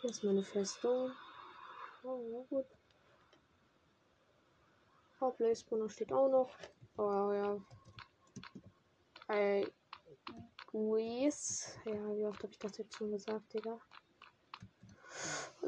Hier 0.00 0.10
ist 0.10 0.24
meine 0.24 0.42
Festung. 0.42 1.10
Oh, 2.02 2.46
gut. 2.48 2.64
Hauptblaze 5.20 5.90
steht 5.90 6.12
auch 6.12 6.28
noch. 6.30 6.56
Oh 6.96 7.32
ja. 7.32 7.60
Ey. 9.28 9.70
Guis. 10.72 11.78
Ja, 11.84 12.16
wie 12.16 12.24
oft 12.24 12.42
habe 12.42 12.52
ich 12.52 12.58
das 12.58 12.78
jetzt 12.78 12.96
schon 12.96 13.10
gesagt, 13.10 13.52
Digga? 13.52 13.78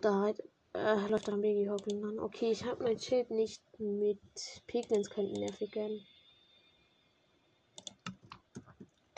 Da 0.01 0.21
halt, 0.21 0.43
äh, 0.73 1.07
läuft 1.09 1.29
ein 1.29 1.43
Baby 1.43 1.67
Hopping 1.67 2.03
an. 2.03 2.19
Okay, 2.19 2.51
ich 2.51 2.65
habe 2.65 2.83
mein 2.83 2.99
Schild 2.99 3.31
nicht 3.31 3.63
mit 3.79 4.21
Piglins 4.67 5.11
könnten 5.11 5.35
nervig 5.35 5.75
werden. 5.75 6.07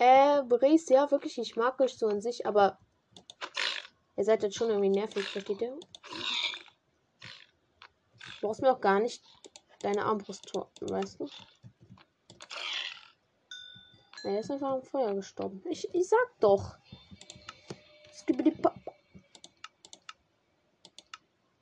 Äh, 0.01 0.43
Brace, 0.45 0.89
ja, 0.89 1.11
wirklich, 1.11 1.37
ich 1.37 1.57
mag 1.57 1.79
euch 1.79 1.99
so 1.99 2.07
an 2.07 2.23
sich, 2.23 2.47
aber 2.47 2.79
ihr 4.17 4.25
seid 4.25 4.43
jetzt 4.43 4.57
schon 4.57 4.71
irgendwie 4.71 4.89
nervig, 4.89 5.23
versteht 5.27 5.61
ihr? 5.61 5.79
Du 7.21 8.41
brauchst 8.41 8.63
mir 8.63 8.73
auch 8.73 8.81
gar 8.81 8.99
nicht 8.99 9.23
deine 9.81 10.07
Armbrust, 10.07 10.51
weißt 10.81 11.21
du? 11.21 11.29
Er 14.23 14.41
ist 14.41 14.51
einfach 14.51 14.71
am 14.71 14.83
Feuer 14.83 15.15
gestorben. 15.15 15.63
Ich, 15.69 15.95
ich 15.95 16.09
sag 16.09 16.41
doch. 16.41 16.79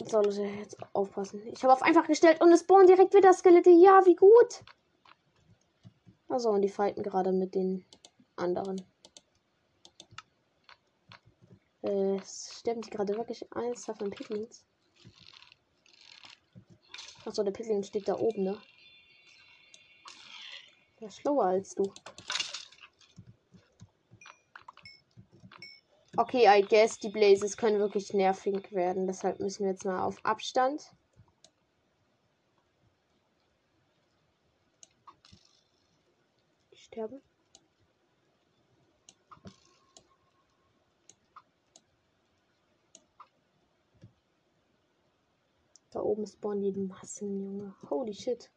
So, 0.06 0.20
Leute, 0.20 0.42
jetzt 0.42 0.76
aufpassen. 0.92 1.44
Ich 1.48 1.64
habe 1.64 1.72
auf 1.72 1.82
einfach 1.82 2.06
gestellt 2.06 2.40
und 2.40 2.52
es 2.52 2.60
spawnen 2.60 2.86
direkt 2.86 3.14
wieder 3.14 3.32
Skelette. 3.32 3.70
Ja, 3.70 4.06
wie 4.06 4.14
gut. 4.14 4.62
Also, 6.28 6.50
und 6.50 6.62
die 6.62 6.68
fighten 6.68 7.02
gerade 7.02 7.32
mit 7.32 7.56
den 7.56 7.84
anderen. 8.38 8.80
Äh, 11.82 12.20
sterben 12.24 12.82
die 12.82 12.90
gerade 12.90 13.16
wirklich 13.16 13.50
eins 13.52 13.84
von 13.84 14.10
Piglins? 14.10 14.64
Achso, 17.24 17.42
der 17.42 17.52
Piglin 17.52 17.84
steht 17.84 18.08
da 18.08 18.18
oben, 18.18 18.44
ne? 18.44 18.60
Der 21.00 21.08
ist 21.08 21.20
schlauer 21.20 21.44
als 21.44 21.74
du. 21.74 21.92
Okay, 26.16 26.46
I 26.48 26.62
guess 26.62 26.98
die 26.98 27.10
Blazes 27.10 27.56
können 27.56 27.78
wirklich 27.78 28.12
nervig 28.12 28.72
werden. 28.72 29.06
Deshalb 29.06 29.38
müssen 29.38 29.64
wir 29.64 29.70
jetzt 29.70 29.84
mal 29.84 30.02
auf 30.02 30.24
Abstand. 30.24 30.90
sterben. 36.98 37.27
Da 45.90 46.00
oben 46.00 46.26
spawnen 46.26 46.72
die 46.72 46.80
Massen, 46.80 47.42
Junge. 47.42 47.74
Holy 47.88 48.12
shit. 48.12 48.50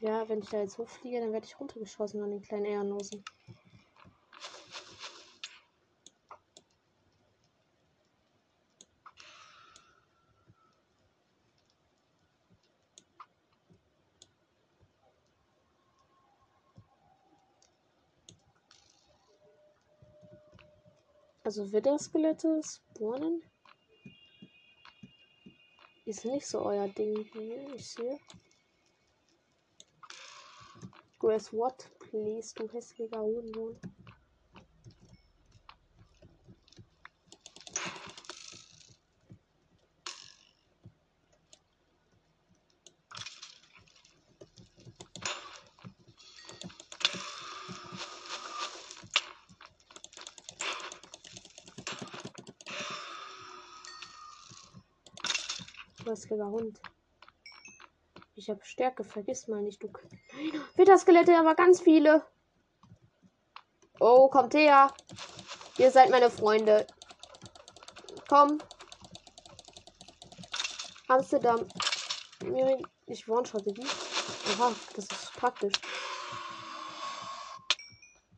Ja, 0.00 0.28
wenn 0.28 0.40
ich 0.40 0.48
da 0.48 0.60
jetzt 0.60 0.78
hochfliege, 0.78 1.20
dann 1.20 1.32
werde 1.32 1.46
ich 1.46 1.58
runtergeschossen 1.60 2.22
an 2.22 2.30
den 2.30 2.42
kleinen 2.42 2.64
Ehrenlosen. 2.64 3.24
Also 21.52 21.70
Widderskelette 21.70 22.62
spawnen 22.64 23.42
ist 26.06 26.24
nicht 26.24 26.46
so 26.46 26.62
euer 26.62 26.88
Ding, 26.88 27.14
wie 27.34 27.74
ich 27.74 27.90
sehe. 27.90 28.18
Guess 31.18 31.52
what, 31.52 31.90
please, 31.98 32.54
du 32.54 32.66
hässlicher 32.72 33.20
Hurensohn. 33.20 33.78
Hässlicher 56.32 56.50
Hund. 56.50 56.80
Ich 58.34 58.48
habe 58.48 58.64
Stärke, 58.64 59.04
vergiss 59.04 59.48
mal 59.48 59.60
nicht, 59.60 59.82
du. 59.82 59.92
Witterskelette, 60.76 61.36
aber 61.38 61.54
ganz 61.54 61.82
viele. 61.82 62.24
Oh, 64.00 64.28
kommt 64.28 64.54
her. 64.54 64.94
Ihr 65.76 65.90
seid 65.90 66.08
meine 66.08 66.30
Freunde. 66.30 66.86
Komm. 68.28 68.62
Amsterdam. 71.08 71.68
Ich 73.06 73.28
one-shotte 73.28 73.72
die. 73.74 73.86
Aha, 74.54 74.72
das 74.96 75.04
ist 75.04 75.32
praktisch. 75.34 75.74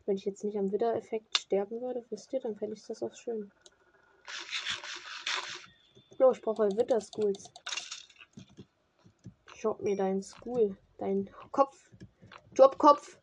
Wenn 0.05 0.17
ich 0.17 0.25
jetzt 0.25 0.43
nicht 0.43 0.59
am 0.59 0.73
Widder-Effekt 0.73 1.39
sterben 1.39 1.81
würde, 1.81 2.05
wisst 2.11 2.33
ihr, 2.33 2.41
dann 2.41 2.57
fände 2.57 2.75
ich 2.75 2.85
das 2.85 3.05
auch 3.05 3.15
schön. 3.15 3.53
Jo, 6.19 6.33
ich 6.33 6.43
brauche 6.43 6.69
Witter-Schools. 6.77 7.51
Drop 9.65 9.81
mir 9.81 9.97
dein 9.97 10.23
School. 10.23 10.77
Dein 10.99 11.31
Kopf. 11.51 11.89
Jobkopf. 12.55 13.19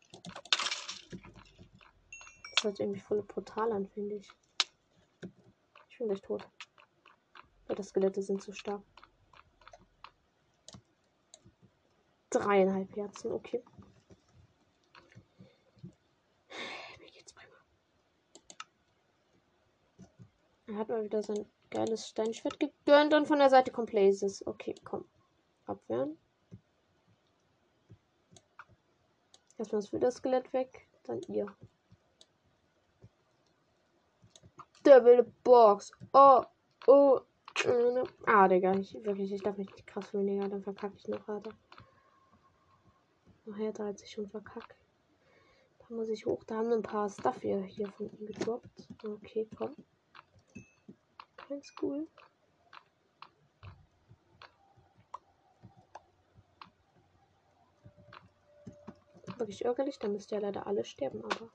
Das 2.56 2.72
sich 2.72 2.80
irgendwie 2.80 2.98
voll 2.98 3.22
brutal 3.22 3.70
an, 3.70 3.86
finde 3.86 4.16
ich. 4.16 4.28
Ich 5.88 5.98
bin 5.98 6.08
gleich 6.08 6.20
tot. 6.20 6.48
Weil 7.68 7.76
das 7.76 7.90
Skelette 7.90 8.22
sind 8.22 8.42
zu 8.42 8.52
stark. 8.52 8.82
Dreieinhalb 12.30 12.96
Herzen, 12.96 13.30
okay. 13.30 13.62
Mir 16.98 17.10
geht's 17.12 17.34
prima. 17.34 17.54
Er 20.66 20.74
hat 20.74 20.88
mal 20.88 21.04
wieder 21.04 21.22
sein 21.22 21.46
geiles 21.70 22.08
Steinschwert 22.08 22.58
gegönnt 22.58 23.14
und 23.14 23.28
von 23.28 23.38
der 23.38 23.50
Seite 23.50 23.70
kommt 23.70 23.90
Blazes. 23.90 24.44
Okay, 24.44 24.74
komm. 24.82 25.04
Abwehren. 25.66 26.18
Erstmal 29.62 29.80
das 29.80 29.92
Widerskelett 29.92 30.52
weg, 30.52 30.88
dann 31.04 31.20
ihr. 31.28 31.46
Devil 34.84 35.22
Box. 35.44 35.92
Oh, 36.12 36.42
oh. 36.88 37.20
Ah, 38.26 38.48
Digga, 38.48 38.74
ich, 38.74 38.92
wirklich, 39.04 39.30
ich 39.30 39.40
darf 39.40 39.56
mich 39.56 39.70
nicht 39.70 39.86
krass 39.86 40.08
fühlen, 40.08 40.26
Digga. 40.26 40.48
Dann 40.48 40.64
verkacke 40.64 40.96
ich 40.96 41.06
noch 41.06 41.24
härter. 41.28 41.52
Noch 43.44 43.56
härter 43.56 43.84
als 43.84 44.02
ich 44.02 44.10
schon 44.10 44.28
verkacke. 44.28 44.74
Da 45.78 45.94
muss 45.94 46.08
ich 46.08 46.26
hoch. 46.26 46.42
Da 46.42 46.56
haben 46.56 46.72
ein 46.72 46.82
paar 46.82 47.08
Stuff 47.08 47.40
hier, 47.42 47.62
hier 47.62 47.86
von 47.86 48.10
ihm 48.18 48.26
gedroppt. 48.26 48.88
Okay, 49.04 49.48
komm. 49.56 49.76
Kein 51.36 51.62
School. 51.62 52.08
Wirklich 59.42 59.64
ärgerlich. 59.64 59.98
Da 59.98 60.08
müsst 60.08 60.32
ihr 60.32 60.40
leider 60.40 60.66
alle 60.66 60.84
sterben, 60.84 61.24
aber. 61.24 61.50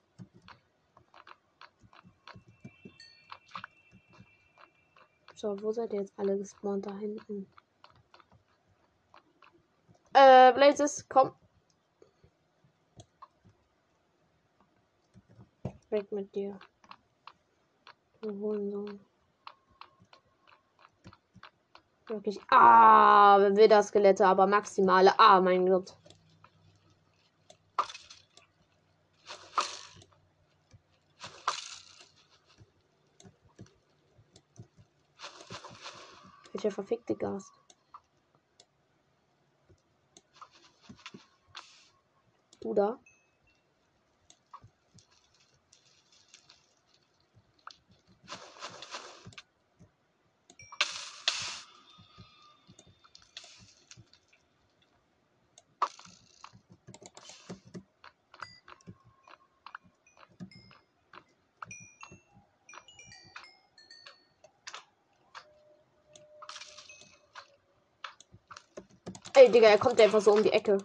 So, 5.33 5.55
wo 5.61 5.71
seid 5.71 5.93
ihr 5.93 6.01
jetzt 6.01 6.17
alle 6.17 6.37
gespawnt? 6.37 6.85
Da 6.85 6.95
hinten. 6.95 7.47
Äh, 10.13 10.51
Blazes, 10.53 11.07
komm. 11.07 11.31
Weg 15.89 16.11
mit 16.11 16.35
dir. 16.35 16.59
Du 18.21 18.31
Hurensohn. 18.39 18.99
Wirklich. 22.07 22.39
Ah, 22.49 23.37
wieder 23.55 23.83
Skelette, 23.83 24.25
aber 24.25 24.47
maximale. 24.47 25.17
Ah, 25.19 25.39
mein 25.39 25.65
Gott. 25.67 25.95
Welcher 36.67 36.75
verfickte 36.75 37.15
Gast? 37.15 37.53
Du 42.59 42.73
da? 42.73 42.99
Ey, 69.37 69.51
Digga, 69.51 69.67
er 69.67 69.77
kommt 69.77 70.01
einfach 70.01 70.19
so 70.19 70.31
um 70.31 70.41
die 70.41 70.51
Ecke. 70.51 70.81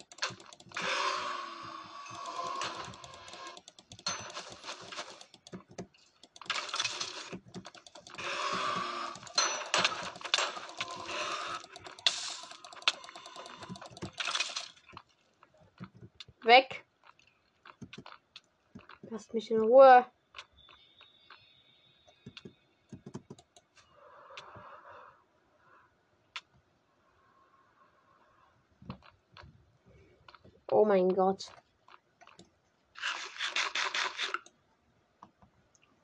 Weg. 16.43 16.85
Lasst 19.09 19.33
mich 19.33 19.51
in 19.51 19.62
Ruhe. 19.62 20.05
Oh 30.71 30.82
mein 30.93 31.15
Gott. 31.15 31.51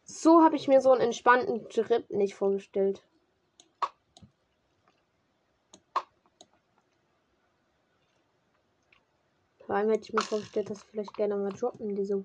So 0.05 0.43
habe 0.43 0.57
ich 0.57 0.67
mir 0.67 0.81
so 0.81 0.93
einen 0.93 1.03
entspannten 1.03 1.69
Trip 1.69 2.09
nicht 2.09 2.35
vorgestellt. 2.35 3.05
Vor 9.59 9.77
allem 9.77 9.91
hätte 9.91 10.05
ich 10.05 10.15
mir 10.15 10.23
vorgestellt, 10.23 10.71
dass 10.71 10.83
vielleicht 10.85 11.13
gerne 11.15 11.37
mal 11.37 11.53
droppen, 11.53 11.95
diese 11.95 12.25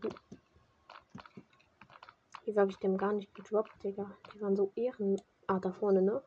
Die 2.45 2.56
habe 2.56 2.71
ich 2.71 2.78
dem 2.78 2.97
gar 2.97 3.12
nicht 3.12 3.36
gedroppt, 3.36 3.84
Digga. 3.84 4.10
Die 4.34 4.39
waren 4.39 4.56
so 4.56 4.71
ehren. 4.76 5.21
Ah, 5.47 5.60
da 5.60 5.73
vorne, 5.73 6.02
ne? 6.02 6.23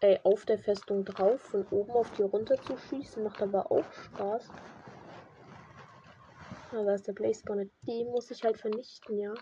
Ey, 0.00 0.20
auf 0.24 0.44
der 0.44 0.58
Festung 0.58 1.04
drauf, 1.04 1.40
von 1.40 1.66
oben 1.68 1.92
auf 1.92 2.10
die 2.12 2.22
runter 2.22 2.60
zu 2.62 2.76
schießen, 2.76 3.22
macht 3.22 3.42
aber 3.42 3.70
auch 3.70 3.90
Spaß. 3.92 4.48
Aber 6.72 6.94
ist 6.94 7.06
der 7.06 7.12
Blaze 7.12 7.42
Bonnet. 7.44 7.70
Den 7.86 8.08
muss 8.08 8.30
ich 8.30 8.44
halt 8.44 8.58
vernichten, 8.58 9.18
ja. 9.18 9.32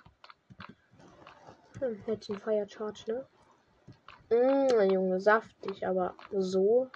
Hm, 1.80 2.02
Mädchen 2.06 2.38
Fire 2.38 2.68
Charge, 2.68 3.04
ne? 3.08 3.26
Mmh, 4.30 4.92
Junge, 4.92 5.20
saftig, 5.20 5.86
aber 5.86 6.14
so. 6.32 6.90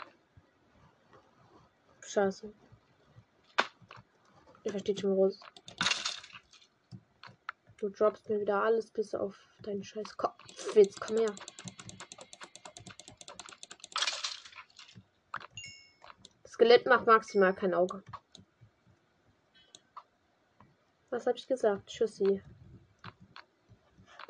Scheiße. 2.01 2.53
Ihr 4.65 4.71
versteht 4.71 5.01
schon, 5.01 5.13
Rose. 5.13 5.41
Du 7.79 7.89
droppst 7.91 8.29
mir 8.29 8.41
wieder 8.41 8.63
alles 8.63 8.91
bis 8.91 9.15
auf 9.15 9.37
deinen 9.63 9.85
scheiß 9.85 10.17
Kopf. 10.17 10.75
Jetzt 10.75 11.01
komm 11.01 11.19
her. 11.19 11.33
Skelett 16.59 16.87
macht 16.87 17.07
maximal 17.07 17.55
kein 17.55 17.73
Auge. 17.73 18.03
Was 21.09 21.25
habe 21.25 21.39
ich 21.39 21.47
gesagt? 21.47 21.87
Tschüssi. 21.87 22.43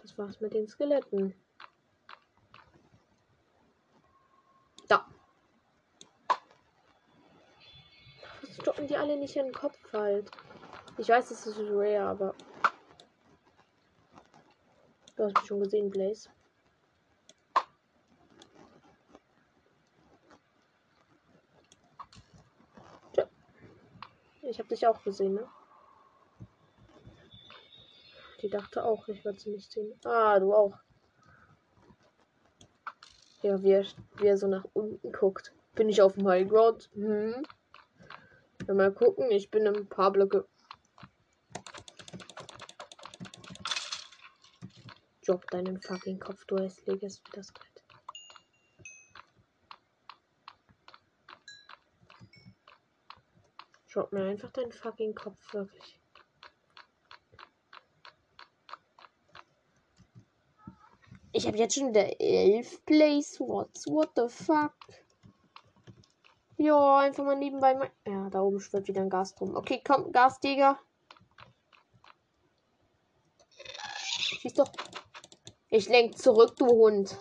Das 0.03 0.19
war's 0.19 0.39
mit 0.39 0.53
den 0.53 0.69
Skeletten. 0.69 1.35
Da. 4.89 5.07
Was 8.43 8.57
stoppen 8.57 8.87
die 8.87 8.97
alle 8.99 9.17
nicht 9.17 9.35
in 9.37 9.47
den 9.47 9.55
Kopf 9.55 9.79
halt? 9.95 10.31
Ich 10.99 11.09
weiß, 11.09 11.31
es 11.31 11.47
ist 11.47 11.59
rare, 11.61 12.01
aber. 12.03 12.35
Du 15.17 15.25
hast 15.25 15.35
mich 15.35 15.47
schon 15.47 15.61
gesehen, 15.61 15.89
Blaze. 15.89 16.29
Ich 24.59 24.61
habe 24.61 24.75
dich 24.75 24.89
auch 24.89 25.05
gesehen, 25.05 25.35
ne? 25.35 25.49
Die 28.43 28.51
dachte 28.51 28.85
auch, 28.85 29.07
ich 29.07 29.25
würde 29.25 29.39
sie 29.39 29.51
nicht 29.51 29.71
sehen. 29.71 29.95
Ah, 30.03 30.37
du 30.41 30.53
auch. 30.53 30.77
Ja, 33.43 33.63
wie 33.63 33.71
er, 33.71 33.85
wie 34.17 34.27
er 34.27 34.37
so 34.37 34.49
nach 34.49 34.65
unten 34.73 35.13
guckt. 35.13 35.55
Bin 35.77 35.89
ich 35.89 36.03
auf 36.03 36.15
dem 36.15 36.27
High 36.27 36.49
Ground? 36.49 36.91
Hm. 36.95 37.47
Ja, 38.67 38.75
mal 38.75 38.93
gucken, 38.93 39.31
ich 39.31 39.49
bin 39.49 39.65
ein 39.69 39.87
paar 39.87 40.11
Blöcke. 40.11 40.45
Drop 45.25 45.49
deinen 45.53 45.81
fucking 45.81 46.19
Kopf, 46.19 46.45
du 46.47 46.59
hässliches 46.59 47.23
wie 47.25 47.31
das 47.31 47.53
Brett. 47.53 47.78
Drop 53.99 54.13
mir 54.13 54.27
einfach 54.27 54.53
deinen 54.53 54.71
fucking 54.71 55.13
Kopf, 55.13 55.53
wirklich. 55.53 55.99
Ich 61.33 61.49
habe 61.49 61.59
jetzt 61.59 61.75
schon 61.75 61.89
wieder 61.89 62.21
11 62.21 62.85
Place. 62.87 63.41
What, 63.41 63.71
what 63.87 64.13
the 64.15 64.29
fuck? 64.29 64.73
Ja, 66.59 66.99
einfach 66.99 67.25
mal 67.25 67.35
nebenbei. 67.35 67.75
Mal 67.75 67.91
ja, 68.07 68.31
da 68.31 68.41
oben 68.41 68.61
schwirrt 68.61 68.87
wieder 68.87 69.01
ein 69.01 69.11
Gas 69.11 69.35
drum. 69.35 69.57
Okay, 69.57 69.83
komm, 69.85 70.13
Gas, 70.13 70.39
Digga. 70.39 70.79
Schieß 73.97 74.55
doch. 74.55 74.71
Ich 75.71 75.89
lenk 75.89 76.17
zurück, 76.17 76.55
du 76.57 76.69
Hund. 76.69 77.19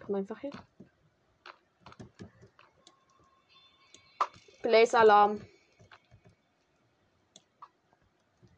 Komm 0.00 0.14
einfach 0.14 0.38
hier. 0.38 0.52
Blaze 4.64 4.98
Alarm. 4.98 5.42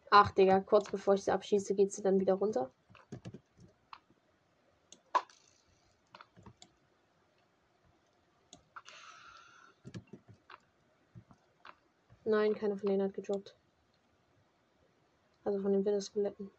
Ach, 0.08 0.30
Digga, 0.30 0.60
kurz 0.60 0.88
bevor 0.88 1.14
ich 1.14 1.24
sie 1.24 1.32
abschieße, 1.32 1.74
geht 1.74 1.92
sie 1.92 2.00
dann 2.00 2.20
wieder 2.20 2.34
runter. 2.34 2.70
Nein, 12.24 12.54
keiner 12.54 12.76
von 12.76 12.88
denen 12.88 13.02
hat 13.02 13.14
gedroppt. 13.14 13.56
Also 15.42 15.60
von 15.60 15.72
den 15.72 15.84
Winterskeletten. 15.84 16.52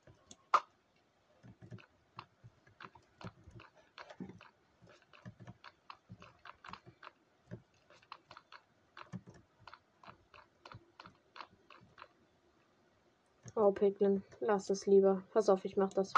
Oh, 13.67 13.73
lass 14.39 14.69
es 14.69 14.85
lieber. 14.85 15.23
Pass 15.33 15.49
auf, 15.49 15.65
ich 15.65 15.75
mach 15.75 15.91
das. 15.91 16.13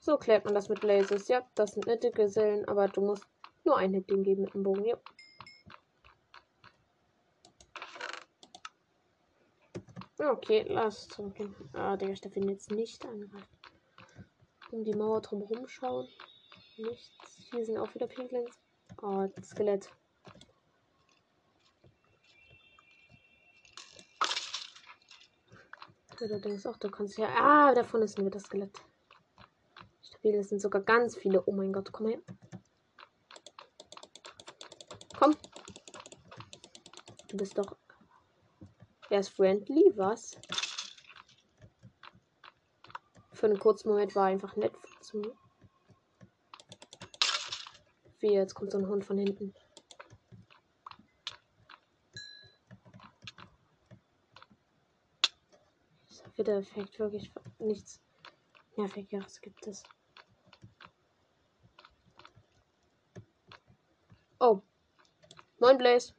So 0.00 0.16
klärt 0.16 0.46
man 0.46 0.54
das 0.54 0.70
mit 0.70 0.82
Lasers. 0.82 1.28
Ja, 1.28 1.46
das 1.54 1.72
sind 1.72 1.86
nette 1.86 2.10
Gesellen, 2.10 2.66
aber 2.66 2.88
du 2.88 3.02
musst 3.02 3.26
nur 3.64 3.76
ein 3.76 3.92
Hit 3.92 4.08
geben 4.08 4.42
mit 4.42 4.54
dem 4.54 4.62
Bogen. 4.62 4.86
Ja. 4.86 4.96
Okay, 10.18 10.64
lass 10.68 11.06
zurückgehen. 11.08 11.54
Ah, 11.74 11.98
der 11.98 12.08
ich 12.08 12.22
darf 12.22 12.34
ihn 12.34 12.48
jetzt 12.48 12.70
nicht 12.70 13.04
angreifen. 13.04 13.58
Um 14.70 14.84
die 14.84 14.94
Mauer 14.94 15.20
drumherum 15.20 15.68
schauen. 15.68 16.08
Nichts. 16.78 17.46
Hier 17.50 17.66
sind 17.66 17.76
auch 17.76 17.94
wieder 17.94 18.06
Pinguins. 18.06 18.58
Oh, 19.02 19.28
Skelett. 19.42 19.90
Du 26.18 26.40
denkst 26.40 26.66
auch, 26.66 26.76
du 26.76 26.90
kannst 26.90 27.16
ja. 27.16 27.28
Ah, 27.28 27.74
davon 27.74 28.02
ist 28.02 28.18
nur 28.18 28.30
das 28.30 28.44
Skelett. 28.44 28.76
Das 30.22 30.48
sind 30.48 30.60
sogar 30.60 30.82
ganz 30.82 31.16
viele. 31.16 31.42
Oh 31.46 31.52
mein 31.52 31.72
Gott, 31.72 31.90
komm 31.92 32.08
her. 32.08 32.18
Komm. 35.16 35.36
Du 37.28 37.36
bist 37.36 37.56
doch 37.56 37.76
er 39.10 39.20
ist 39.20 39.30
friendly, 39.30 39.90
was? 39.96 40.36
Für 43.32 43.46
einen 43.46 43.58
kurzen 43.58 43.88
Moment 43.88 44.14
war 44.14 44.28
er 44.28 44.32
einfach 44.32 44.54
nett 44.56 44.74
zu 45.00 45.18
mir. 45.18 45.34
Wie, 48.18 48.34
jetzt 48.34 48.54
kommt 48.54 48.72
so 48.72 48.78
ein 48.78 48.86
Hund 48.86 49.06
von 49.06 49.16
hinten. 49.16 49.54
Dieser 56.48 56.60
Effekt 56.60 56.98
wirklich 56.98 57.30
nichts 57.58 58.00
nervigeres 58.74 59.38
gibt 59.42 59.66
es. 59.66 59.82
Oh. 64.40 64.62
Moin 65.58 65.76
Blaze. 65.76 66.14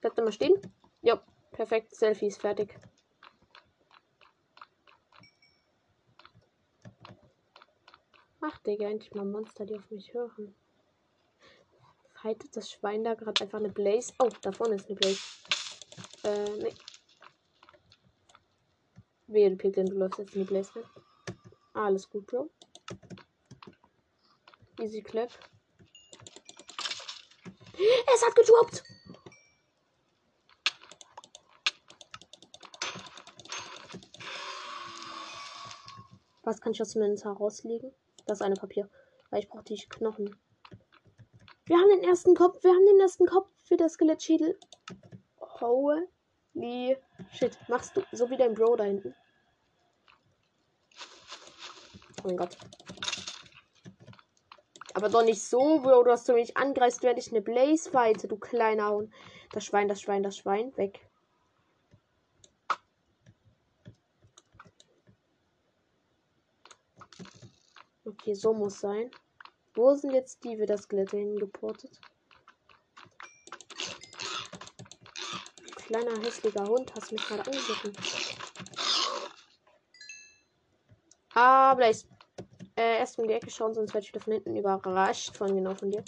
Bleibt 0.00 0.16
mal 0.16 0.32
stehen. 0.32 0.54
Ja, 1.02 1.22
perfekt. 1.50 1.94
Selfie 1.94 2.28
ist 2.28 2.40
fertig. 2.40 2.74
Ach, 8.40 8.58
Digga, 8.60 8.88
endlich 8.88 9.12
mal 9.12 9.26
Monster, 9.26 9.66
die 9.66 9.76
auf 9.76 9.90
mich 9.90 10.14
hören. 10.14 10.54
Fightet 12.14 12.56
das 12.56 12.70
Schwein 12.70 13.04
da 13.04 13.12
gerade 13.12 13.44
einfach 13.44 13.58
eine 13.58 13.68
Blaze? 13.68 14.14
Oh, 14.18 14.30
da 14.40 14.52
vorne 14.52 14.76
ist 14.76 14.88
eine 14.88 14.96
Blaze. 14.96 15.20
Äh, 16.24 16.50
nee. 16.62 16.74
Wehe, 19.32 19.54
Piglin, 19.56 19.86
du 19.86 19.96
läufst 19.96 20.18
jetzt 20.18 20.34
in 20.34 20.42
die 20.42 20.48
Blaze. 20.48 20.84
Alles 21.74 22.08
gut, 22.08 22.26
Bro. 22.26 22.50
Easy 24.80 25.02
Clap. 25.02 25.30
Es 28.14 28.26
hat 28.26 28.34
gedroppt! 28.34 28.82
Was 36.42 36.60
kann 36.60 36.72
ich 36.72 36.82
aus 36.82 36.92
dem 36.92 37.02
Inventar 37.02 37.36
rauslegen? 37.36 37.92
Das 38.26 38.42
eine 38.42 38.56
Papier. 38.56 38.90
Weil 39.30 39.40
ich 39.40 39.48
brauche 39.48 39.64
die 39.64 39.76
Knochen. 39.76 40.36
Wir 41.66 41.78
haben 41.78 41.88
den 41.88 42.02
ersten 42.02 42.34
Kopf. 42.34 42.62
Wir 42.62 42.72
haben 42.72 42.86
den 42.86 43.00
ersten 43.00 43.26
Kopf 43.26 43.48
für 43.64 43.76
das 43.76 43.92
Skelettschädel. 43.94 44.58
Holy 45.38 46.98
shit. 47.30 47.56
Machst 47.68 47.96
du 47.96 48.02
so 48.12 48.28
wie 48.28 48.36
dein 48.36 48.54
Bro 48.54 48.76
da 48.76 48.84
hinten? 48.84 49.14
Oh 52.22 52.28
mein 52.28 52.36
Gott. 52.36 52.56
Aber 54.94 55.08
doch 55.08 55.24
nicht 55.24 55.42
so, 55.42 55.80
Bro, 55.80 56.04
dass 56.04 56.24
du 56.24 56.34
mich 56.34 56.56
angreifst, 56.56 57.02
werde 57.02 57.18
ich 57.18 57.30
eine 57.30 57.42
Blaze 57.42 57.90
fighte, 57.90 58.28
du 58.28 58.36
kleiner 58.36 58.90
Hund. 58.90 59.12
Das 59.50 59.64
Schwein, 59.64 59.88
das 59.88 60.00
Schwein, 60.00 60.22
das 60.22 60.36
Schwein. 60.36 60.76
Weg. 60.76 61.00
Okay, 68.04 68.34
so 68.34 68.52
muss 68.52 68.78
sein. 68.78 69.10
Wo 69.74 69.94
sind 69.94 70.12
jetzt 70.12 70.44
die 70.44 70.58
wieder 70.58 70.76
Skelette 70.76 71.16
hingeportet? 71.16 71.98
Kleiner 75.74 76.20
hässlicher 76.22 76.66
Hund, 76.66 76.92
hast 76.94 77.10
mich 77.10 77.26
gerade 77.26 77.50
angegriffen. 77.50 78.31
Ah, 81.34 81.74
Blaze. 81.74 82.06
Äh, 82.76 82.98
erst 82.98 83.18
um 83.18 83.26
die 83.26 83.34
Ecke 83.34 83.50
schauen, 83.50 83.74
sonst 83.74 83.94
werde 83.94 84.04
ich 84.04 84.12
wieder 84.12 84.20
von 84.22 84.32
hinten 84.34 84.56
überrascht 84.56 85.36
von 85.36 85.54
genau 85.54 85.74
von 85.74 85.90
dir. 85.90 86.04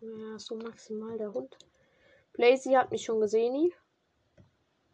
Ja, 0.00 0.38
so 0.38 0.56
maximal 0.56 1.18
der 1.18 1.32
Hund. 1.32 1.56
Blazy 2.32 2.72
hat 2.72 2.90
mich 2.90 3.04
schon 3.04 3.20
gesehen. 3.20 3.72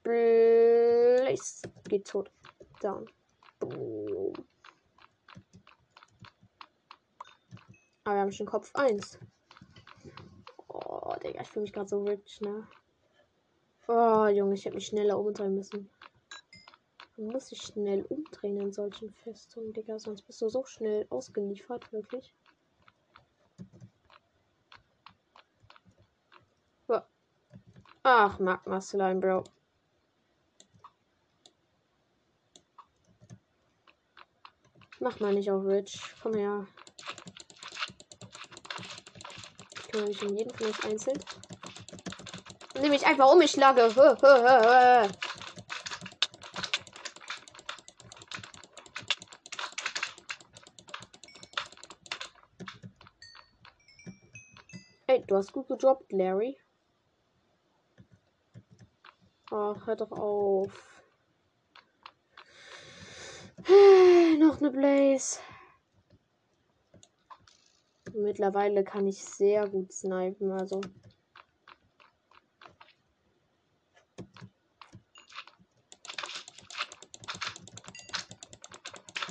Blaze 0.03 1.63
geht 1.89 2.09
tot. 2.09 2.31
Down. 2.81 3.07
Boom. 3.61 4.33
Aber 8.05 8.15
wir 8.15 8.21
haben 8.21 8.33
schon 8.33 8.47
Kopf 8.47 8.73
1. 8.75 9.19
Oh, 10.69 11.15
Digga, 11.23 11.43
ich 11.43 11.49
fühle 11.49 11.63
mich 11.63 11.73
gerade 11.73 11.89
so 11.89 12.03
rich, 12.05 12.41
ne? 12.41 12.69
Oh, 13.89 14.27
Junge, 14.27 14.55
ich 14.55 14.65
hätte 14.65 14.77
mich 14.77 14.87
schneller 14.87 15.19
umdrehen 15.19 15.55
müssen. 15.55 15.91
Man 17.17 17.29
muss 17.29 17.49
sich 17.49 17.63
schnell 17.63 18.05
umdrehen 18.09 18.61
in 18.61 18.73
solchen 18.73 19.11
Festungen, 19.11 19.73
Digga, 19.73 19.99
sonst 19.99 20.23
bist 20.23 20.43
du 20.43 20.49
so 20.49 20.65
schnell 20.65 21.07
ausgeliefert, 21.11 21.93
wirklich. 21.93 22.35
Ach, 28.09 28.39
Magma 28.39 28.81
Slime, 28.81 29.17
Bro. 29.17 29.43
Mach 35.01 35.19
mal 35.19 35.35
nicht 35.35 35.51
auf 35.51 35.65
Rich. 35.65 36.01
Komm 36.23 36.35
her. 36.35 36.69
Ich 39.75 39.89
kümmere 39.89 40.07
mich 40.07 40.23
um 40.23 40.37
jeden 40.37 40.55
von 40.55 40.67
euch 40.69 40.85
einzeln. 40.85 41.19
Nehme 42.81 42.95
ich 42.95 43.05
einfach 43.05 43.33
um, 43.33 43.41
ich 43.41 43.51
schlage. 43.51 43.91
du 55.27 55.37
hast 55.37 55.53
gut 55.53 55.69
gedroppt, 55.69 56.13
Larry. 56.13 56.59
Ach, 59.51 59.87
hör 59.87 59.97
doch 59.97 60.13
auf. 60.13 61.03
Noch 64.39 64.61
eine 64.61 64.71
Blaze. 64.71 65.41
Mittlerweile 68.13 68.83
kann 68.83 69.07
ich 69.07 69.25
sehr 69.25 69.69
gut 69.69 69.93
snipen, 69.93 70.51
also. 70.51 70.81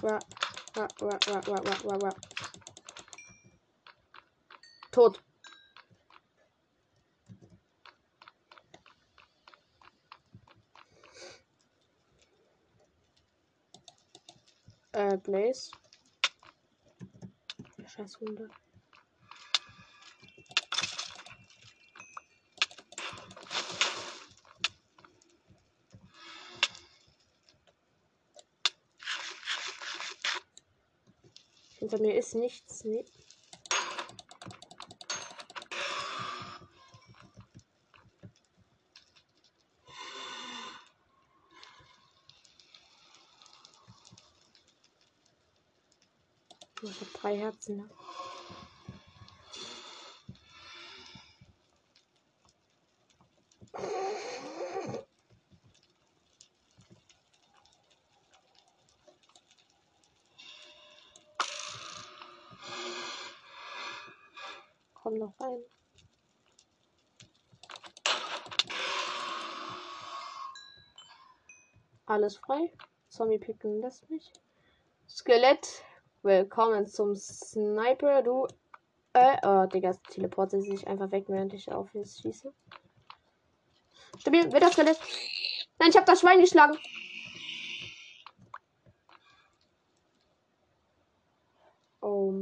Ra, 0.01 0.19
ra, 0.75 0.87
ra, 1.01 1.17
ra, 1.27 1.39
ra, 1.39 1.59
ra, 1.83 1.97
ra. 1.97 2.15
Tot. 4.91 5.24
Äh, 14.95 15.17
Blaze. 15.17 15.71
Scheiß. 17.85 18.17
Hinter 31.79 31.99
mir 31.99 32.15
ist 32.15 32.35
nichts. 32.35 32.85
Nee. 32.85 33.03
Drei 47.35 47.41
Herzen. 47.41 47.77
Ne? 47.77 47.89
Komm 64.93 65.17
noch 65.17 65.33
rein. 65.41 65.59
Alles 72.05 72.37
frei. 72.37 72.71
Zombie 73.09 73.39
picken 73.39 73.81
lässt 73.81 74.09
mich. 74.09 74.31
Skelett 75.07 75.84
Willkommen 76.25 76.87
zum 76.87 77.15
Sniper, 77.15 78.23
du. 78.23 78.47
Äh, 79.13 79.37
oh, 79.43 79.67
Digga, 79.67 79.93
teleportet 80.09 80.63
sich 80.63 80.87
einfach 80.87 81.11
weg, 81.11 81.25
während 81.27 81.53
ich 81.53 81.71
auf 81.71 81.93
ihn 81.93 82.03
schieße. 82.03 82.51
Stabil, 84.17 84.51
wird 84.51 84.73
Skelett. 84.73 84.99
Nein, 85.77 85.89
ich 85.91 85.95
habe 85.95 86.07
das 86.07 86.21
Schwein 86.21 86.41
geschlagen. 86.41 86.79
Oh. 92.01 92.33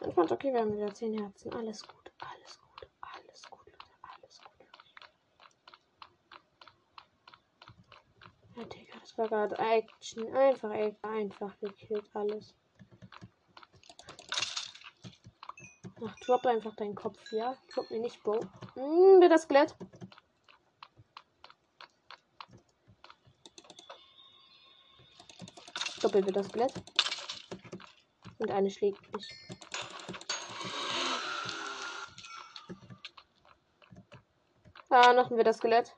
Entspannt, 0.00 0.32
okay, 0.32 0.50
wir 0.50 0.60
haben 0.60 0.74
wieder 0.74 0.94
10 0.94 1.18
Herzen. 1.18 1.52
Alles 1.52 1.86
gut, 1.86 2.10
alles 2.20 2.58
gut, 2.58 2.88
alles 3.02 3.42
gut, 3.50 3.66
Leute, 3.66 3.84
alles 4.16 4.40
gut. 4.40 4.66
Ja, 8.56 8.64
Digga. 8.64 8.92
Das 8.98 9.11
war 9.22 9.28
gerade 9.28 9.58
Action. 9.58 10.34
Einfach, 10.34 10.70
einfach 11.02 11.58
gekillt 11.60 12.08
alles. 12.14 12.54
Ach, 16.04 16.16
drop 16.20 16.46
einfach 16.46 16.74
deinen 16.74 16.94
Kopf, 16.94 17.18
ja? 17.30 17.56
Drop 17.72 17.88
mir 17.90 18.00
nicht, 18.00 18.22
Bro. 18.22 18.40
Hm, 18.74 19.20
wird 19.20 19.30
das 19.30 19.42
Skelett. 19.42 19.76
Doppelt 26.00 26.26
wird 26.26 26.36
das 26.36 26.48
Skelett. 26.48 26.74
Und 28.38 28.50
eine 28.50 28.70
schlägt 28.70 29.00
mich. 29.14 29.28
Ah, 34.90 35.12
noch 35.12 35.30
ein 35.30 35.44
das 35.44 35.58
Skelett. 35.58 35.94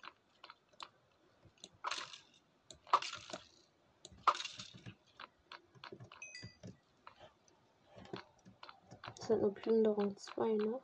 Sind 9.34 9.42
nur 9.42 9.54
Plünderung 9.54 10.16
2, 10.16 10.54
ne? 10.54 10.80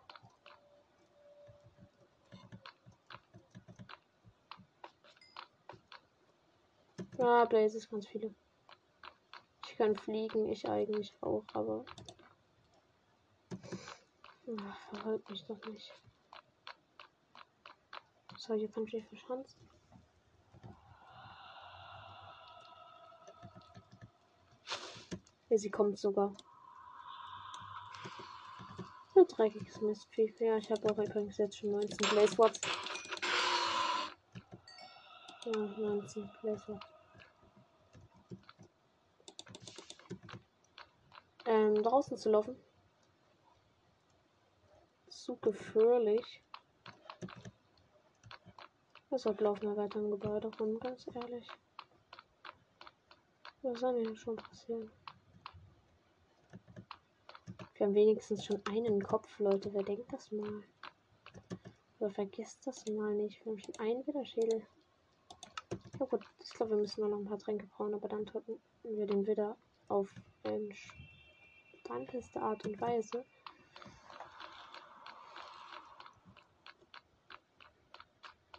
Ja, 7.18 7.44
Blazes 7.44 7.88
ganz 7.88 8.06
viele. 8.06 8.34
Ich 9.66 9.76
kann 9.76 9.94
fliegen, 9.94 10.48
ich 10.48 10.68
eigentlich 10.68 11.14
auch, 11.20 11.44
aber. 11.52 11.84
Ach, 14.58 15.18
mich 15.28 15.44
doch 15.44 15.64
nicht. 15.66 15.92
So, 18.36 18.54
hier 18.54 18.68
kann 18.70 18.84
ich 18.84 18.94
mich 18.94 19.06
verschanzen. 19.06 19.68
Ja, 25.50 25.58
sie 25.58 25.70
kommt 25.70 25.98
sogar. 25.98 26.34
Dreckiges 29.30 29.80
Mistvieh. 29.80 30.34
Ja, 30.38 30.56
ich 30.56 30.70
habe 30.70 30.92
auch 30.92 30.98
übrigens 30.98 31.36
jetzt 31.38 31.58
schon 31.58 31.70
19 31.70 31.96
Blaze 32.10 32.38
Watts. 32.38 32.60
Ja, 35.44 35.52
19 35.52 36.30
Blaze 36.40 36.68
Watts. 36.68 36.86
Ähm, 41.46 41.74
draußen 41.82 42.16
zu 42.16 42.30
laufen. 42.30 42.56
Zu 45.08 45.36
gefährlich. 45.36 46.42
Deshalb 49.10 49.40
laufen 49.40 49.62
wir 49.62 49.76
weiter 49.76 49.98
im 49.98 50.10
Gebäude 50.10 50.50
rum, 50.58 50.78
ganz 50.78 51.06
ehrlich. 51.14 51.48
Was 53.62 53.80
soll 53.80 53.92
mir 53.94 54.16
schon 54.16 54.36
passieren? 54.36 54.90
Wir 57.80 57.86
haben 57.86 57.94
wenigstens 57.94 58.44
schon 58.44 58.60
einen 58.68 59.02
Kopf, 59.02 59.38
Leute. 59.38 59.72
Wer 59.72 59.82
denkt 59.82 60.12
das 60.12 60.30
mal? 60.30 60.62
Oder 61.98 62.10
vergesst 62.10 62.66
das 62.66 62.84
mal 62.88 63.14
nicht. 63.14 63.42
Wir 63.42 63.52
haben 63.52 63.58
schon 63.58 63.78
einen 63.78 64.06
Widerschädel. 64.06 64.66
Ja 65.98 66.04
gut, 66.04 66.22
ich 66.44 66.50
glaube, 66.50 66.72
wir 66.72 66.82
müssen 66.82 67.08
noch 67.08 67.16
ein 67.16 67.24
paar 67.24 67.38
Tränke 67.38 67.66
brauchen, 67.68 67.94
aber 67.94 68.06
dann 68.06 68.26
töten 68.26 68.60
wir 68.82 69.06
den 69.06 69.26
wieder 69.26 69.56
auf 69.88 70.14
entspannteste 70.42 72.42
Art 72.42 72.66
und 72.66 72.78
Weise. 72.82 73.24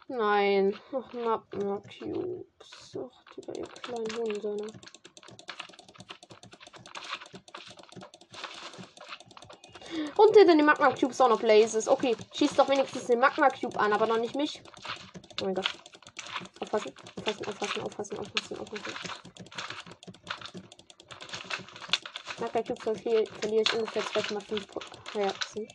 Nein. 0.08 0.76
Ach, 0.92 1.12
Magma 1.12 1.80
Cubes. 1.96 2.98
Ach, 2.98 3.24
Digga, 3.36 3.52
ihr 3.56 3.68
kleinen 3.68 4.16
Hunde. 4.16 4.66
Und 10.16 10.36
hinter 10.36 10.56
den 10.56 10.64
Magma 10.64 10.90
Cubes 10.90 11.20
auch 11.20 11.28
noch 11.28 11.40
Blazes. 11.40 11.88
Okay, 11.88 12.16
schießt 12.32 12.58
doch 12.58 12.68
wenigstens 12.68 13.06
den 13.06 13.18
Magma 13.18 13.50
Cube 13.50 13.78
an, 13.78 13.92
aber 13.92 14.06
noch 14.06 14.18
nicht 14.18 14.34
mich. 14.34 14.62
Oh 15.40 15.44
mein 15.44 15.54
Gott. 15.54 15.68
Aufpassen, 16.60 16.92
aufpassen, 17.16 17.46
aufpassen, 17.46 17.82
aufpassen, 17.82 18.18
aufpassen, 18.18 18.58
aufpassen. 18.58 18.92
Magma 22.40 22.62
Cube 22.62 22.82
verliere, 22.82 23.26
verliere 23.40 23.62
ich 23.62 23.72
ungefähr 23.74 24.02
2,5 24.02 25.14
Herzen. 25.14 25.68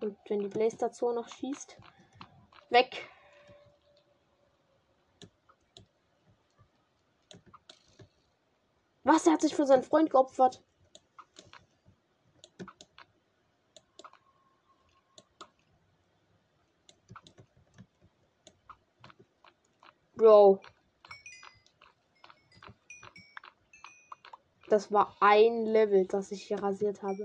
Und 0.00 0.18
wenn 0.28 0.40
die 0.40 0.48
Blaze 0.48 0.76
dazu 0.78 1.10
noch 1.10 1.28
schießt. 1.28 1.76
Weg. 2.70 3.08
Was? 9.08 9.26
Er 9.26 9.32
hat 9.32 9.40
sich 9.40 9.54
für 9.56 9.64
seinen 9.64 9.82
Freund 9.82 10.10
geopfert. 10.10 10.62
Bro. 20.14 20.60
Das 24.68 24.92
war 24.92 25.16
ein 25.20 25.64
Level, 25.64 26.06
das 26.06 26.30
ich 26.30 26.42
hier 26.42 26.62
rasiert 26.62 27.02
habe. 27.02 27.24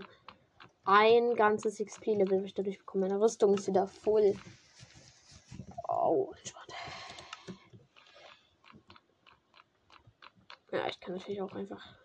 Ein 0.86 1.36
ganzes 1.36 1.80
XP-Level 1.80 2.38
habe 2.38 2.46
ich 2.46 2.54
dadurch 2.54 2.80
bekommen. 2.80 3.10
Meine 3.10 3.20
Rüstung 3.20 3.56
ist 3.56 3.68
wieder 3.68 3.88
voll. 3.88 4.38
Oh, 5.90 6.32
entspannt. 6.38 6.74
Ja, 10.72 10.88
ich 10.88 10.93
kann 11.04 11.16
natürlich 11.16 11.42
auch 11.42 11.52
einfach. 11.54 11.96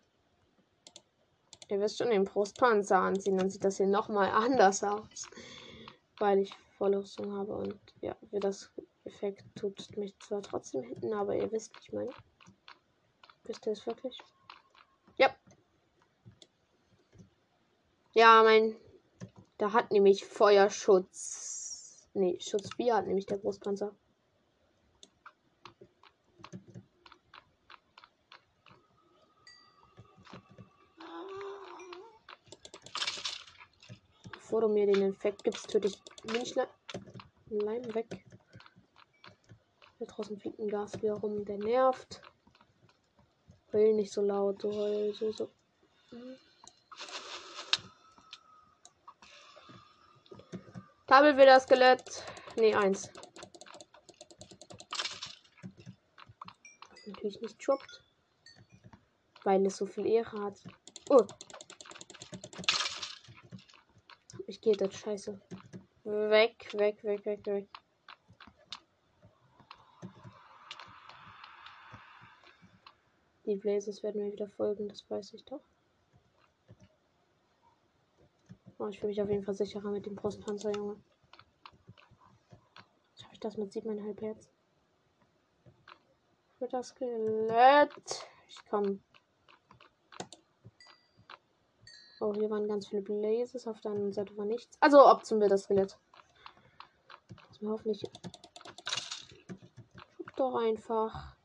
Ihr 1.68 1.80
wisst 1.80 1.98
schon, 1.98 2.10
den 2.10 2.24
Brustpanzer 2.24 2.98
anziehen. 2.98 3.38
Dann 3.38 3.50
sieht 3.50 3.64
das 3.64 3.76
hier 3.76 3.86
nochmal 3.86 4.30
anders 4.30 4.82
aus. 4.82 5.28
Weil 6.18 6.40
ich 6.40 6.52
Vollrüstung 6.76 7.32
habe. 7.32 7.54
Und 7.56 7.78
ja, 8.00 8.16
wie 8.30 8.40
das 8.40 8.70
Effekt 9.04 9.44
tut 9.54 9.96
mich 9.96 10.18
zwar 10.18 10.42
trotzdem 10.42 10.82
hinten, 10.82 11.12
aber 11.12 11.36
ihr 11.36 11.50
wisst, 11.52 11.72
ich 11.80 11.92
meine. 11.92 12.10
Wisst 13.44 13.66
ihr 13.66 13.72
es 13.72 13.86
wirklich? 13.86 14.18
Ja. 15.16 15.34
Ja, 18.14 18.42
mein. 18.42 18.76
Da 19.58 19.72
hat 19.72 19.90
nämlich 19.90 20.24
Feuerschutz. 20.24 22.08
Nee, 22.14 22.38
Schutzbier 22.40 22.96
hat 22.96 23.06
nämlich 23.06 23.26
der 23.26 23.36
Brustpanzer. 23.36 23.94
Bevor 34.58 34.70
du 34.70 34.74
mir 34.74 34.86
den 34.86 35.02
Infekt 35.02 35.44
gibst, 35.44 35.70
töte 35.70 35.86
ich 35.86 36.02
Münchlein 36.32 37.94
weg. 37.94 38.08
Hier 39.98 40.06
draußen 40.08 40.36
fliegt 40.36 40.58
ein 40.58 40.66
Gas 40.66 41.00
wieder 41.00 41.14
rum, 41.14 41.44
der 41.44 41.58
nervt. 41.58 42.20
Heul 43.72 43.94
nicht 43.94 44.12
so 44.12 44.20
laut, 44.20 44.60
so 44.60 45.12
so, 45.12 45.30
so. 45.30 45.48
Tabel 51.06 51.36
wieder 51.36 51.60
Skelett. 51.60 52.24
Ne, 52.56 52.74
eins. 52.74 53.08
Natürlich 57.06 57.40
nicht 57.40 57.64
droppt. 57.64 58.02
Weil 59.44 59.64
es 59.66 59.76
so 59.76 59.86
viel 59.86 60.04
Ehre 60.04 60.42
hat. 60.42 60.58
Oh, 61.10 61.24
Gehe 64.68 64.76
das 64.76 64.96
scheiße. 64.96 65.40
Weg, 66.04 66.74
weg, 66.74 67.02
weg, 67.02 67.24
weg, 67.24 67.46
weg. 67.46 67.68
Die 73.46 73.56
Blazes 73.56 74.02
werden 74.02 74.22
mir 74.22 74.30
wieder 74.30 74.46
folgen, 74.46 74.86
das 74.88 75.08
weiß 75.08 75.32
ich 75.32 75.46
doch. 75.46 75.62
Oh, 78.76 78.88
ich 78.88 79.00
fühle 79.00 79.08
mich 79.08 79.22
auf 79.22 79.30
jeden 79.30 79.42
Fall 79.42 79.54
sicherer 79.54 79.90
mit 79.90 80.04
dem 80.04 80.16
Brustpanzer, 80.16 80.70
Junge. 80.72 81.02
Schaffe 83.18 83.32
ich 83.32 83.40
das 83.40 83.56
mit 83.56 83.72
7,5 83.72 84.20
Herz? 84.20 84.50
Für 86.58 86.68
das 86.68 86.88
Skelett. 86.88 88.28
Ich 88.48 88.66
komme 88.66 89.00
Oh, 92.20 92.34
hier 92.34 92.50
waren 92.50 92.66
ganz 92.66 92.88
viele 92.88 93.02
Blazes. 93.02 93.66
Auf 93.66 93.80
der 93.80 93.92
anderen 93.92 94.12
Seite 94.12 94.36
war 94.36 94.44
nichts. 94.44 94.76
Also 94.80 95.06
opzen 95.06 95.40
wir 95.40 95.48
das 95.48 95.64
Skelett. 95.64 95.98
Das 97.48 97.60
mir 97.60 97.70
hoffentlich. 97.70 98.04
Guck 100.18 100.36
doch 100.36 100.54
einfach. 100.56 101.36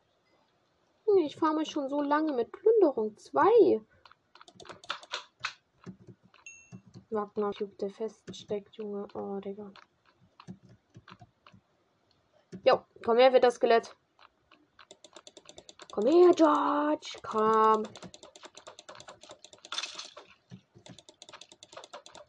Ich 1.25 1.35
fahre 1.35 1.55
mich 1.55 1.69
schon 1.69 1.89
so 1.89 2.01
lange 2.01 2.33
mit 2.33 2.51
Plünderung 2.51 3.15
2. 3.17 3.81
Wagner 7.11 7.51
Cube, 7.51 7.75
der 7.79 7.91
feststeckt, 7.91 8.75
Junge. 8.75 9.07
Oh, 9.13 9.39
Digga. 9.39 9.71
Jo, 12.65 12.81
komm 13.05 13.17
her, 13.17 13.33
wird 13.33 13.43
das 13.43 13.55
Skelett. 13.55 13.95
Komm 15.91 16.07
her, 16.07 16.31
George. 16.35 17.19
Komm. 17.21 17.83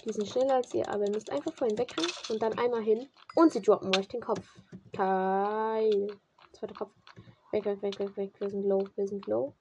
Die 0.05 0.13
sind 0.13 0.29
schneller 0.29 0.57
als 0.57 0.75
ihr, 0.75 0.87
aber 0.89 1.05
ihr 1.05 1.13
müsst 1.13 1.31
einfach 1.31 1.55
vorhin 1.55 1.79
wegrennen 1.79 2.11
und 2.29 2.43
dann 2.43 2.59
einmal 2.59 2.83
hin. 2.83 3.09
Und 3.35 3.53
sie 3.53 3.63
droppen 3.63 3.97
euch 3.97 4.07
den 4.09 4.21
Kopf. 4.21 4.47
Geil. 4.93 6.09
Zweiter 6.53 6.75
Kopf. 6.75 6.93
Weg, 7.53 7.65
weg, 7.65 7.81
weg, 7.83 7.99
weg, 7.99 8.17
weg. 8.17 8.41
Wir 8.41 8.51
sind 8.51 8.65
low, 8.65 8.87
wir 8.97 9.09
sind 9.09 9.27
low. 9.27 9.55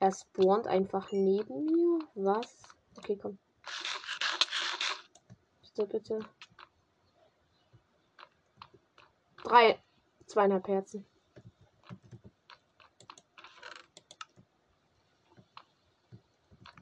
Er 0.00 0.12
spawnt 0.12 0.66
einfach 0.66 1.10
neben 1.12 1.66
mir. 1.66 1.98
Was? 2.14 2.62
Okay, 2.96 3.16
komm. 3.16 3.38
Bitte, 5.60 5.86
bitte. 5.86 6.18
Drei. 9.44 9.78
Zweieinhalb 10.26 10.66
Herzen. 10.68 11.06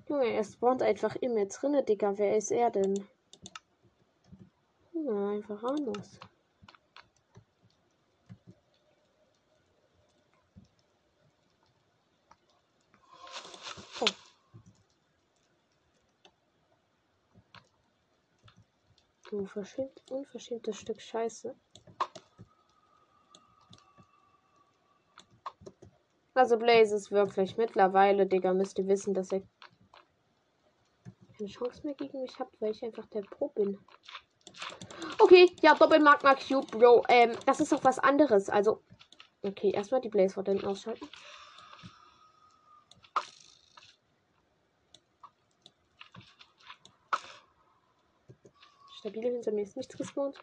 Junge, 0.08 0.32
er 0.32 0.44
spawnt 0.44 0.82
einfach 0.82 1.16
in 1.16 1.34
mir 1.34 1.48
drinne, 1.48 1.82
Digga. 1.82 2.16
Wer 2.16 2.36
ist 2.36 2.52
er 2.52 2.70
denn? 2.70 2.94
Ja, 4.92 5.30
einfach 5.30 5.62
anders. 5.64 6.20
Oh. 14.00 14.04
Du 19.28 19.46
verschämt, 19.46 20.02
unverschämtes 20.08 20.76
Stück 20.76 21.00
Scheiße. 21.00 21.56
Also 26.34 26.58
Blaze 26.58 26.94
ist 26.94 27.10
wirklich 27.10 27.56
mittlerweile, 27.56 28.26
Digga, 28.26 28.54
müsst 28.54 28.78
ihr 28.78 28.86
wissen, 28.86 29.14
dass 29.14 29.32
er 29.32 29.42
keine 31.36 31.50
Chance 31.50 31.80
mehr 31.84 31.94
gegen 31.94 32.20
mich 32.20 32.38
habt, 32.38 32.60
weil 32.60 32.70
ich 32.72 32.82
einfach 32.82 33.06
der 33.06 33.22
Pro 33.22 33.48
bin. 33.48 33.78
Okay, 35.18 35.50
ja, 35.62 35.74
Doppelmagma 35.74 36.34
Cube, 36.34 36.66
Bro. 36.66 37.04
Ähm, 37.08 37.32
das 37.46 37.60
ist 37.60 37.72
doch 37.72 37.84
was 37.84 37.98
anderes. 37.98 38.48
Also, 38.48 38.82
okay, 39.42 39.70
erstmal 39.70 40.00
die 40.00 40.08
Blaze 40.08 40.42
hinten 40.42 40.66
ausschalten. 40.66 41.08
Stabile 48.98 49.30
hinter 49.30 49.52
mir 49.52 49.62
ist 49.62 49.76
nichts 49.76 49.96
gespawnt. 49.96 50.38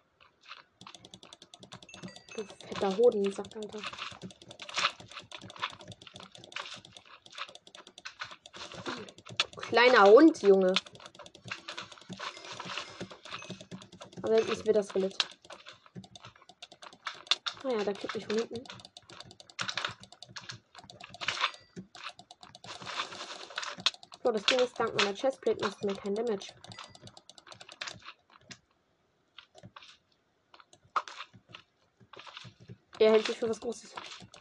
Du 2.36 2.44
fetter 2.68 2.98
Hoden, 2.98 3.32
sagt 3.32 3.56
Alter. 3.56 3.80
Kleiner 9.74 10.04
Hund, 10.04 10.40
Junge. 10.44 10.72
Aber 14.22 14.38
jetzt 14.38 14.50
ist 14.52 14.62
wieder 14.66 14.74
das 14.74 14.90
Skelett. 14.90 15.18
Naja, 17.64 17.80
ah 17.80 17.84
da 17.84 17.92
kriegt 17.92 18.14
mich 18.14 18.28
von 18.28 18.38
hinten. 18.38 18.64
So, 24.24 24.32
das 24.32 24.44
Ding 24.44 24.60
ist, 24.60 24.80
dank 24.80 24.94
meiner 24.94 25.16
Chestplate 25.16 25.66
macht 25.66 25.84
mir 25.84 25.96
kein 25.96 26.14
Damage. 26.14 26.54
Er 33.00 33.12
hält 33.12 33.26
sich 33.26 33.40
für 33.40 33.50
was 33.50 33.60
Großes. 33.60 33.96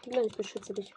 Ich 0.05 0.37
beschütze 0.37 0.75
dich. 0.75 0.93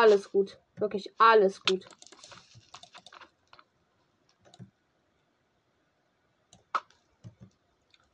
Alles 0.00 0.32
gut. 0.32 0.58
Wirklich 0.76 1.12
alles 1.18 1.60
gut. 1.62 1.86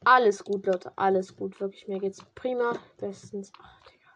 Alles 0.05 0.43
gut, 0.43 0.66
Leute. 0.66 0.93
Alles 0.97 1.37
gut. 1.37 1.61
Wirklich, 1.61 1.87
mir 1.87 2.01
geht's 2.01 2.24
prima. 2.34 2.72
Bestens. 2.97 3.53
Ach, 3.62 3.80
Digga. 3.82 4.11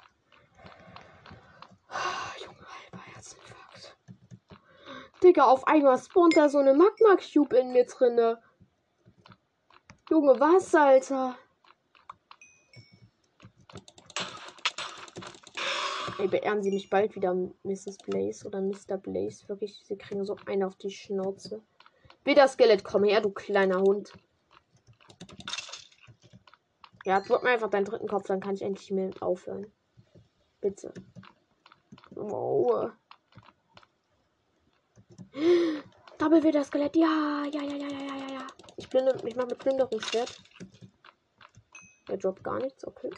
Oh, 1.90 2.44
Junge, 2.44 2.66
halber 2.74 3.04
Herzinfarkt. 3.14 3.96
Digga, 5.22 5.44
auf 5.44 5.64
einmal 5.68 6.00
spawnt 6.00 6.36
da 6.36 6.48
so 6.48 6.58
eine 6.58 6.74
Magma-Cube 6.74 7.56
in 7.56 7.70
mir 7.70 7.86
drinne. 7.86 8.42
Junge, 10.10 10.40
was, 10.40 10.74
Alter? 10.74 11.38
Ey, 16.20 16.28
beehren 16.28 16.62
Sie 16.62 16.70
mich 16.70 16.90
bald 16.90 17.16
wieder, 17.16 17.34
Mrs. 17.62 17.96
Blaze 17.96 18.46
oder 18.46 18.60
Mr. 18.60 18.98
Blaze. 18.98 19.48
Wirklich, 19.48 19.80
Sie 19.86 19.96
kriegen 19.96 20.22
so 20.26 20.36
einen 20.44 20.64
auf 20.64 20.76
die 20.76 20.90
Schnauze. 20.90 21.62
Wieder 22.24 22.46
Skelett, 22.46 22.84
komm 22.84 23.04
her, 23.04 23.22
du 23.22 23.30
kleiner 23.30 23.80
Hund. 23.80 24.12
Ja, 27.06 27.20
drück 27.20 27.42
mir 27.42 27.48
einfach 27.48 27.70
deinen 27.70 27.86
dritten 27.86 28.06
Kopf, 28.06 28.26
dann 28.26 28.40
kann 28.40 28.54
ich 28.54 28.60
endlich 28.60 28.90
mehr 28.90 29.10
aufhören. 29.20 29.72
Bitte. 30.60 30.92
Wow. 32.10 32.90
Double 36.18 36.44
wieder 36.44 36.64
Skelett. 36.64 36.96
Ja, 36.96 37.44
ja, 37.50 37.62
ja, 37.62 37.76
ja, 37.76 37.88
ja, 37.88 38.16
ja, 38.16 38.32
ja. 38.34 38.46
Ich 38.76 38.90
blinde, 38.90 39.16
ich 39.24 39.36
mache 39.36 39.46
mit 39.46 39.58
Plünderungsschwert. 39.58 40.42
Er 42.08 42.18
droppt 42.18 42.44
gar 42.44 42.58
nichts, 42.58 42.86
okay. 42.86 43.08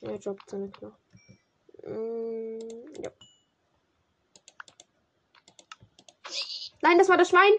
Er 0.00 0.18
droppt 0.18 0.48
seine 0.48 0.70
Knochen. 0.70 0.96
Mm, 1.84 3.02
ja. 3.02 3.10
Nein, 6.82 6.98
das 6.98 7.08
war 7.08 7.16
das 7.16 7.30
Schwein. 7.30 7.52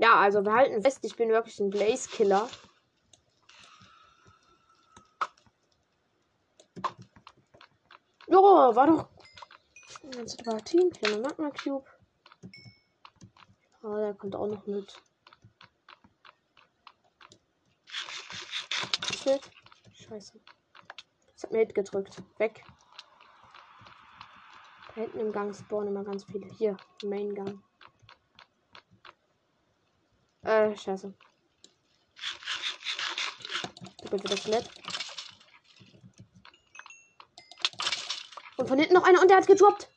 Ja, 0.00 0.18
also 0.30 0.44
wir 0.44 0.54
halten 0.54 0.80
fest, 0.80 1.00
ich 1.02 1.16
bin 1.16 1.30
wirklich 1.30 1.58
ein 1.58 1.70
Blaze-Killer. 1.70 2.48
Jo, 8.28 8.40
war 8.40 8.86
doch. 8.86 9.08
Ganz 10.12 10.36
Team, 10.64 10.90
kleiner 10.90 11.18
Magma 11.18 11.50
Cube. 11.50 11.84
Ah, 13.82 13.96
der 13.96 14.14
kommt 14.14 14.36
auch 14.36 14.46
noch 14.46 14.64
mit. 14.66 15.02
Schild. 19.12 19.50
Scheiße. 19.92 20.40
Das 21.32 21.42
hat 21.42 21.50
mir 21.50 21.58
Hit 21.58 21.74
gedrückt. 21.74 22.22
Weg. 22.38 22.62
Da 24.94 25.00
hinten 25.00 25.18
im 25.18 25.32
Gang 25.32 25.52
spawnen 25.52 25.88
immer 25.88 26.04
ganz 26.04 26.22
viele. 26.22 26.46
Hier, 26.54 26.76
Main 27.02 27.34
Gang. 27.34 27.60
Äh, 30.70 30.76
scheiße. 30.76 31.12
Bitte 34.10 34.28
das 34.28 34.46
nett. 34.46 34.70
Und 38.56 38.68
von 38.68 38.78
hinten 38.78 38.94
noch 38.94 39.04
einer 39.04 39.20
und 39.20 39.28
der 39.28 39.38
hat 39.38 39.46
gedroppt. 39.46 39.88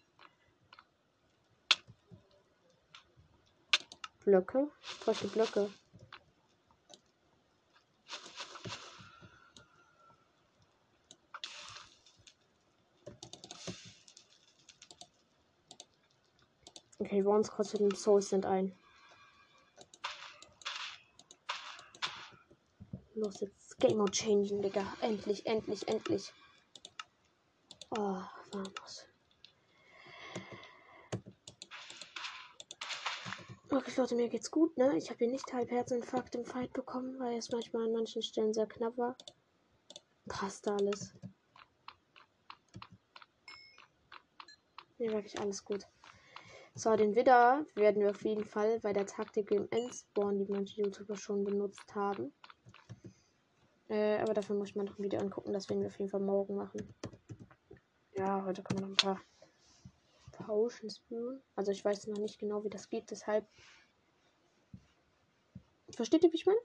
Blöcke. 4.24 4.72
Falsche 4.82 5.28
Blöcke. 5.28 5.70
Okay, 17.00 17.22
uns 17.36 17.52
kostet 17.52 17.82
den 17.82 17.94
Souls 17.94 18.30
sind 18.30 18.46
ein. 18.46 18.76
Los, 23.24 23.40
jetzt 23.40 23.80
Game 23.80 23.98
Mode 23.98 24.12
changen, 24.12 24.62
Digga. 24.62 24.86
Endlich, 25.00 25.46
endlich, 25.46 25.88
endlich. 25.88 26.34
Oh, 27.92 28.22
vamos. 28.52 29.08
Okay, 33.72 33.94
Leute, 33.96 34.16
mir 34.16 34.28
geht's 34.28 34.52
gut, 34.52 34.76
ne? 34.78 34.98
Ich 34.98 35.10
habe 35.10 35.20
hier 35.20 35.30
nicht 35.30 35.54
halb 35.54 35.72
Herzinfarkt 35.72 36.36
im 36.36 36.44
Fight 36.44 36.74
bekommen, 36.74 37.18
weil 37.18 37.38
es 37.38 37.50
manchmal 37.50 37.86
an 37.86 37.94
manchen 37.94 38.22
Stellen 38.22 38.54
sehr 38.54 38.68
knapp 38.68 38.98
war. 38.98 39.16
Passt 40.28 40.68
alles. 40.68 41.14
Mir 44.98 45.08
ja, 45.08 45.14
wirklich 45.14 45.40
alles 45.40 45.64
gut. 45.64 45.88
So, 46.76 46.94
den 46.98 47.16
Widder 47.16 47.66
werden 47.76 48.02
wir 48.02 48.10
auf 48.10 48.24
jeden 48.26 48.46
Fall 48.46 48.82
bei 48.82 48.92
der 48.92 49.06
Taktik 49.06 49.50
im 49.52 49.70
Endspawn, 49.72 50.40
die 50.40 50.52
manche 50.52 50.82
YouTuber 50.82 51.16
schon 51.16 51.46
benutzt 51.46 51.96
haben. 51.96 52.34
Äh, 53.94 54.18
aber 54.18 54.34
dafür 54.34 54.56
muss 54.56 54.70
ich 54.70 54.76
mir 54.76 54.84
noch 54.84 54.98
ein 54.98 55.04
Video 55.04 55.20
angucken. 55.20 55.54
Das 55.54 55.70
werden 55.70 55.82
wir 55.82 55.88
auf 55.88 56.00
jeden 56.00 56.10
Fall 56.10 56.20
morgen 56.20 56.56
machen. 56.56 56.82
Ja, 58.16 58.44
heute 58.44 58.64
kann 58.64 58.80
man 58.80 58.90
noch 58.90 58.90
ein 58.90 58.96
paar 58.96 59.22
Potions 60.32 60.98
spüren. 60.98 61.40
Also 61.56 61.72
ich 61.72 61.86
weiß 61.86 62.08
noch 62.08 62.18
nicht 62.18 62.40
genau, 62.40 62.64
wie 62.64 62.72
das 62.72 62.90
geht. 62.90 63.12
Deshalb. 63.12 63.46
Versteht 65.92 66.24
ihr, 66.24 66.32
wie 66.32 66.38
ich 66.38 66.48
meine? 66.48 66.58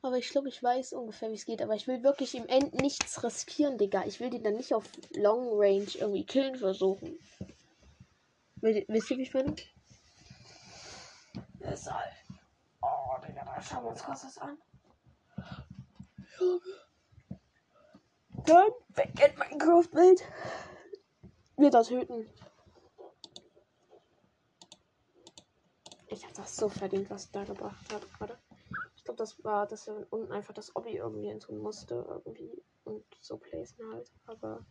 Aber 0.00 0.16
ich 0.16 0.30
glaube, 0.30 0.48
ich 0.48 0.62
weiß 0.62 0.94
ungefähr, 0.94 1.30
wie 1.30 1.34
es 1.34 1.44
geht. 1.44 1.60
Aber 1.60 1.74
ich 1.74 1.86
will 1.86 2.02
wirklich 2.02 2.34
im 2.34 2.46
End 2.46 2.72
nichts 2.72 3.22
riskieren, 3.22 3.76
Digga. 3.76 4.06
Ich 4.06 4.18
will 4.18 4.30
die 4.30 4.42
dann 4.42 4.56
nicht 4.56 4.72
auf 4.72 4.88
Long 5.10 5.50
Range 5.52 5.90
irgendwie 5.94 6.24
killen 6.24 6.56
versuchen. 6.56 7.18
Wisst 8.62 9.10
ihr, 9.10 9.18
wie 9.18 9.22
ich 9.22 9.34
meine? 9.34 9.56
Deshalb. 11.58 12.12
Oh, 12.80 13.18
Digga, 13.26 13.44
da 13.44 13.60
schauen 13.60 13.84
wir 13.84 13.90
uns 13.90 14.04
kurz 14.04 14.22
das 14.22 14.38
an. 14.38 14.56
Dann 18.46 18.70
weg 18.94 19.12
in 19.20 19.38
Minecraft-Bild. 19.38 20.22
Wir 21.56 21.70
das 21.70 21.90
hüten. 21.90 22.30
Ich 26.06 26.24
hab 26.24 26.34
das 26.34 26.54
so 26.56 26.68
verdient, 26.68 27.10
was 27.10 27.32
da 27.32 27.42
gebracht 27.44 27.92
habe 27.92 28.06
gerade. 28.16 28.38
Ich 28.96 29.02
glaube, 29.02 29.18
das 29.18 29.42
war, 29.42 29.66
dass 29.66 29.88
er 29.88 30.06
unten 30.10 30.30
einfach 30.30 30.54
das 30.54 30.76
Obby 30.76 30.96
irgendwie 30.98 31.26
hin 31.26 31.58
musste. 31.58 31.94
Irgendwie. 32.24 32.62
Und 32.84 33.04
so 33.20 33.38
placen 33.38 33.92
halt. 33.92 34.08
Aber. 34.26 34.64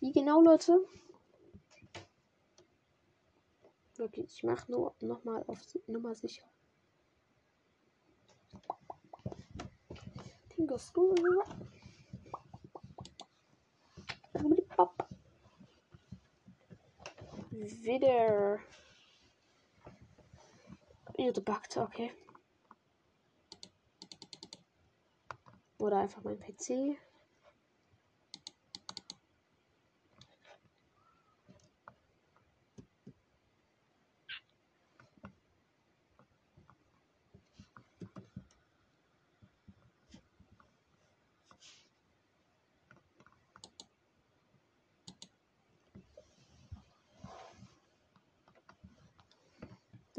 Wie 0.00 0.12
genau, 0.12 0.40
Leute? 0.40 0.84
Wirklich, 4.00 4.36
ich 4.36 4.42
mache 4.44 4.72
nur 4.72 4.94
nochmal 5.00 5.44
auf 5.46 5.58
Nummer 5.86 6.14
sicher. 6.14 6.50
Wieder. 17.50 18.58
Wieder 21.14 21.32
gebackt, 21.34 21.76
okay. 21.76 22.10
Oder 25.76 25.98
einfach 25.98 26.22
mein 26.24 26.40
PC. 26.40 26.96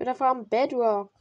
Wieder 0.01 0.15
vom 0.15 0.49
Bedrock. 0.49 1.11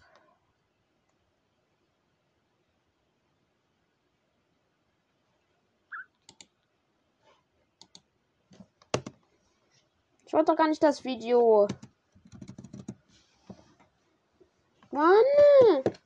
Ich 10.24 10.32
wollte 10.32 10.46
doch 10.46 10.56
gar 10.56 10.68
nicht 10.68 10.82
das 10.82 11.04
Video. 11.04 11.68
Mann! 14.90 15.99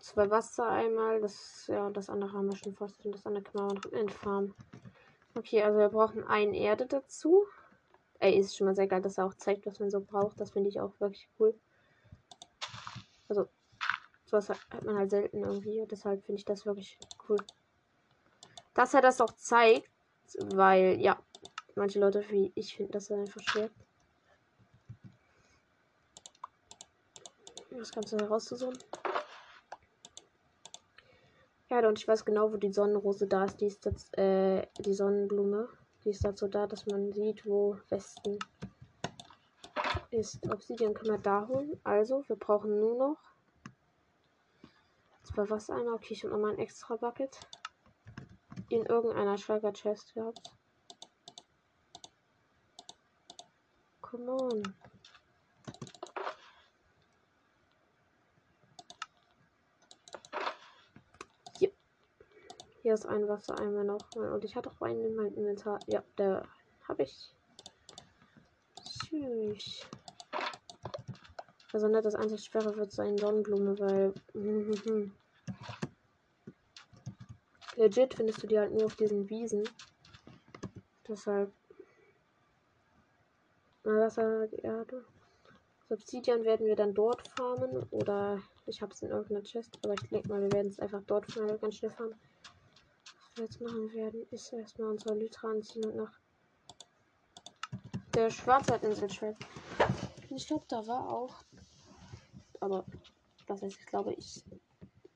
Zwei 0.00 0.30
Wasser 0.30 0.68
einmal. 0.68 1.20
Das, 1.20 1.66
ja, 1.66 1.90
das 1.90 2.08
andere 2.08 2.32
haben 2.32 2.50
wir 2.50 2.56
schon 2.56 2.74
fast. 2.74 3.04
Und 3.04 3.14
das 3.14 3.26
andere 3.26 3.44
können 3.44 3.68
wir 3.68 3.74
noch 3.74 3.92
entfarmen. 3.92 4.54
Okay, 5.34 5.62
also 5.62 5.78
wir 5.78 5.88
brauchen 5.88 6.24
ein 6.24 6.54
Erde 6.54 6.86
dazu. 6.86 7.46
Ey, 8.18 8.38
ist 8.38 8.56
schon 8.56 8.66
mal 8.66 8.74
sehr 8.74 8.88
geil, 8.88 9.00
dass 9.00 9.18
er 9.18 9.26
auch 9.26 9.34
zeigt, 9.34 9.66
was 9.66 9.78
man 9.78 9.90
so 9.90 10.00
braucht. 10.00 10.40
Das 10.40 10.50
finde 10.50 10.68
ich 10.68 10.80
auch 10.80 10.98
wirklich 11.00 11.28
cool. 11.38 11.58
Also, 13.28 13.48
sowas 14.24 14.48
hat 14.48 14.84
man 14.84 14.96
halt 14.96 15.10
selten 15.10 15.44
irgendwie. 15.44 15.86
Deshalb 15.90 16.24
finde 16.24 16.38
ich 16.38 16.44
das 16.44 16.66
wirklich 16.66 16.98
cool. 17.28 17.38
Dass 18.74 18.94
er 18.94 19.02
das 19.02 19.20
auch 19.20 19.32
zeigt, 19.32 19.90
weil, 20.52 21.00
ja, 21.00 21.18
manche 21.76 22.00
Leute 22.00 22.24
wie 22.30 22.52
ich 22.54 22.76
finden 22.76 22.92
das 22.92 23.10
einfach 23.10 23.40
schwer. 23.42 23.70
Das 27.70 27.92
Ganze 27.92 28.18
herauszusuchen. 28.18 28.76
Ja, 31.70 31.86
und 31.86 31.98
ich 32.00 32.08
weiß 32.08 32.24
genau, 32.24 32.52
wo 32.52 32.56
die 32.56 32.72
Sonnenrose 32.72 33.28
da 33.28 33.44
ist. 33.44 33.60
Die 33.60 33.66
ist 33.66 33.84
jetzt, 33.84 34.18
äh, 34.18 34.66
die 34.80 34.92
Sonnenblume. 34.92 35.68
Die 36.04 36.10
ist 36.10 36.24
dazu 36.24 36.48
da, 36.48 36.66
dass 36.66 36.84
man 36.86 37.12
sieht, 37.12 37.46
wo 37.46 37.78
Westen 37.90 38.38
ist. 40.10 40.44
Obsidian 40.50 40.94
können 40.94 41.12
wir 41.12 41.18
da 41.18 41.46
holen. 41.46 41.78
Also, 41.84 42.24
wir 42.28 42.34
brauchen 42.34 42.80
nur 42.80 42.96
noch 42.96 43.18
zwei 45.22 45.48
Wassereimer. 45.48 45.94
Okay, 45.94 46.14
ich 46.14 46.24
habe 46.24 46.34
nochmal 46.34 46.54
ein 46.54 46.58
extra 46.58 46.96
Bucket 46.96 47.38
in 48.68 48.84
irgendeiner 48.86 49.38
Schweiger 49.38 49.72
Chest 49.72 50.14
gehabt. 50.14 50.52
Come 54.00 54.32
on. 54.32 54.62
Hier 62.82 62.94
ist 62.94 63.06
ein 63.06 63.28
Wassereimer 63.28 63.84
noch. 63.84 64.00
Und 64.14 64.44
ich 64.44 64.56
hatte 64.56 64.70
auch 64.70 64.80
einen 64.80 65.04
in 65.04 65.14
meinem 65.14 65.34
Inventar. 65.34 65.78
Ja, 65.86 66.02
der 66.16 66.46
habe 66.88 67.02
ich. 67.02 67.30
Tschüss. 68.82 69.86
Also 71.72 71.88
nicht 71.88 72.04
das 72.04 72.14
einzig 72.14 72.42
schwere 72.42 72.74
wird 72.76 72.90
sein 72.90 73.18
Sonnenblume, 73.18 73.78
weil. 73.78 74.14
Legit 77.76 78.14
findest 78.14 78.42
du 78.42 78.46
die 78.46 78.58
halt 78.58 78.72
nur 78.72 78.86
auf 78.86 78.96
diesen 78.96 79.28
Wiesen. 79.28 79.68
Deshalb. 81.06 81.52
Na, 83.84 84.08
das 84.08 84.14
die 84.14 84.62
Erde. 84.62 85.04
Subsidian 85.88 86.44
werden 86.44 86.66
wir 86.66 86.76
dann 86.76 86.94
dort 86.94 87.28
farmen. 87.36 87.82
Oder 87.90 88.40
ich 88.64 88.80
habe 88.80 88.94
es 88.94 89.02
in 89.02 89.10
irgendeiner 89.10 89.42
Chest. 89.42 89.78
Aber 89.84 89.92
ich 89.92 90.08
denke 90.08 90.28
mal, 90.28 90.40
wir 90.40 90.52
werden 90.52 90.68
es 90.68 90.80
einfach 90.80 91.02
dort 91.06 91.26
ganz 91.60 91.74
schnell 91.74 91.90
farmen 91.90 92.18
jetzt 93.38 93.60
machen 93.60 93.92
werden, 93.92 94.26
ist 94.30 94.52
erstmal 94.52 94.88
unsere 94.88 95.14
Lytra 95.14 95.48
anziehen 95.48 95.84
und 95.84 95.96
nach 95.96 96.20
der 98.14 98.30
Schwarzwaldinsel 98.30 99.10
schwimmen. 99.10 99.36
Ich 100.30 100.46
glaube, 100.46 100.64
da 100.68 100.86
war 100.86 101.08
auch. 101.08 101.36
Aber 102.60 102.84
was 103.46 103.62
heißt, 103.62 103.78
ich 103.78 103.86
glaube, 103.86 104.12
ich 104.14 104.42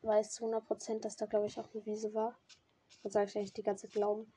weiß 0.02 0.32
zu 0.32 0.44
100%, 0.44 1.00
dass 1.00 1.16
da, 1.16 1.26
glaube 1.26 1.46
ich, 1.46 1.58
auch 1.58 1.68
eine 1.74 1.84
Wiese 1.86 2.14
war. 2.14 2.38
Da 3.02 3.10
sage 3.10 3.30
ich 3.30 3.36
eigentlich 3.36 3.52
die 3.52 3.62
ganze 3.62 3.88
Glauben. 3.88 4.32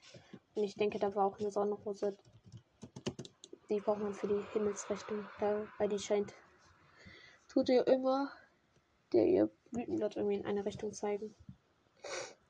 Und 0.56 0.64
ich 0.64 0.76
denke, 0.76 1.00
da 1.00 1.14
war 1.16 1.26
auch 1.26 1.40
eine 1.40 1.52
Sonnenrose. 1.52 2.18
Die 3.70 3.80
braucht 3.80 4.02
man 4.02 4.14
für 4.14 4.28
die 4.28 4.44
Himmelsrichtung. 4.54 5.26
Da, 5.40 5.68
weil 5.78 5.90
die 5.90 6.00
scheint. 6.00 6.34
Tut 7.48 7.70
ihr 7.70 7.88
immer 7.88 8.32
der 9.14 9.26
ihr 9.26 9.50
Blütenblatt 9.72 10.16
irgendwie 10.16 10.36
in 10.36 10.46
eine 10.46 10.66
Richtung 10.66 10.94
zeigen. 10.94 11.34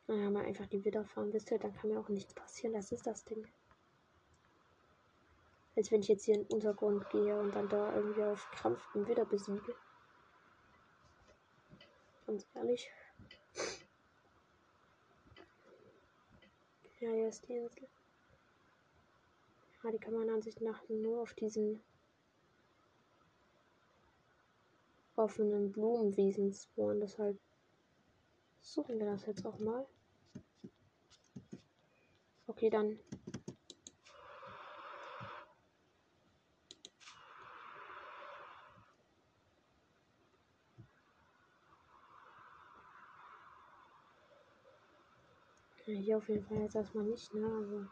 Naja, 0.08 0.30
mal 0.30 0.46
einfach 0.46 0.68
die 0.68 0.84
Widder 0.86 1.04
fahren, 1.04 1.34
wisst 1.34 1.52
ihr, 1.52 1.60
dann 1.60 1.74
kann 1.74 1.90
mir 1.90 2.00
auch 2.00 2.08
nichts 2.08 2.34
passieren. 2.34 2.74
Das 2.74 2.92
ist 2.92 3.06
das 3.06 3.26
Ding. 3.26 3.46
Als 5.76 5.92
wenn 5.92 6.00
ich 6.00 6.08
jetzt 6.08 6.24
hier 6.24 6.36
in 6.36 6.44
den 6.44 6.54
Untergrund 6.54 7.10
gehe 7.10 7.38
und 7.38 7.54
dann 7.54 7.70
da 7.70 7.94
irgendwie 7.94 8.24
auf 8.24 8.50
Krampf 8.52 8.82
den 8.94 9.08
Widder 9.08 9.26
besiege. 9.26 9.76
Ganz 12.26 12.46
ehrlich. 12.56 12.90
Ja, 17.00 17.12
hier 17.12 17.28
ist 17.28 17.48
die 17.48 17.58
Insel. 17.58 17.88
Ja, 19.84 19.92
die 19.92 20.00
kann 20.00 20.16
man 20.16 20.30
an 20.30 20.42
sich 20.42 20.60
nach 20.62 20.82
nur 20.90 21.22
auf 21.22 21.34
diesen 21.34 21.84
offenen 25.16 25.72
Blumenwiesen 25.72 26.54
spawnen. 26.54 27.02
Deshalb 27.02 27.38
suchen 28.62 29.00
wir 29.00 29.06
das 29.06 29.26
jetzt 29.26 29.46
auch 29.46 29.60
mal. 29.60 29.86
Okay, 32.48 32.70
dann. 32.70 32.98
Hier 45.86 46.18
auf 46.18 46.28
jeden 46.28 46.46
Fall 46.46 46.58
jetzt 46.64 46.76
erstmal 46.76 47.06
nicht, 47.06 47.34
ne? 47.34 47.46
Also. 47.46 47.86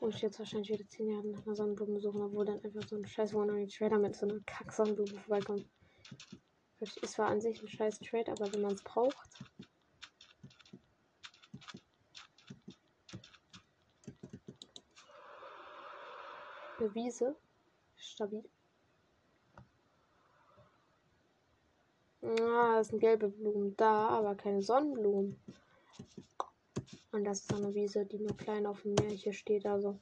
Muss 0.00 0.14
ich 0.16 0.22
jetzt 0.22 0.38
wahrscheinlich 0.38 0.70
wieder 0.70 0.88
10 0.88 1.08
Jahre 1.10 1.26
nach 1.26 1.46
einer 1.46 1.54
Sonnenblume 1.54 1.98
suchen, 2.00 2.22
obwohl 2.22 2.44
dann 2.44 2.60
einfach 2.62 2.86
so 2.86 2.96
ein 2.96 3.06
scheiß 3.06 3.34
One-Trailer 3.34 3.98
mit 3.98 4.14
so 4.14 4.26
einer 4.26 4.40
Kack-Sonnenblume 4.46 5.20
vorbeikommt. 5.20 5.66
Ist 6.78 7.06
zwar 7.06 7.28
an 7.28 7.40
sich 7.40 7.62
ein 7.62 7.68
scheiß 7.68 8.00
Trade, 8.00 8.32
aber 8.32 8.52
wenn 8.52 8.60
man 8.60 8.74
es 8.74 8.82
braucht. 8.82 9.30
Eine 16.78 16.94
Wiese. 16.94 17.34
Stabil. 17.96 18.44
Ah, 22.20 22.76
das 22.76 22.88
sind 22.88 23.00
gelbe 23.00 23.28
Blumen 23.28 23.76
da, 23.76 24.08
aber 24.08 24.34
keine 24.34 24.60
Sonnenblumen. 24.60 25.40
Und 27.12 27.24
das 27.24 27.40
ist 27.40 27.54
eine 27.54 27.74
Wiese, 27.74 28.04
die 28.04 28.18
nur 28.18 28.36
klein 28.36 28.66
auf 28.66 28.82
dem 28.82 28.94
Meer 28.94 29.10
hier 29.10 29.32
steht, 29.32 29.64
also. 29.64 29.98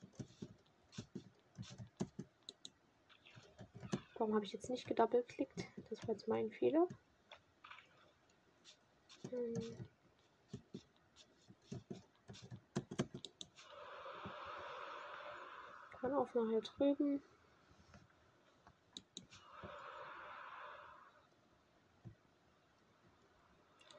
Warum 4.17 4.35
habe 4.35 4.45
ich 4.45 4.53
jetzt 4.53 4.71
nicht 4.71 4.87
gedoppelklickt? 4.87 5.74
das 5.95 6.09
war 6.09 6.15
jetzt 6.15 6.29
mein 6.29 6.51
Fehler. 6.51 6.89
Hm. 9.31 9.55
Kann 16.01 16.13
auch 16.15 16.35
nachher 16.35 16.61
drüben. 16.63 17.23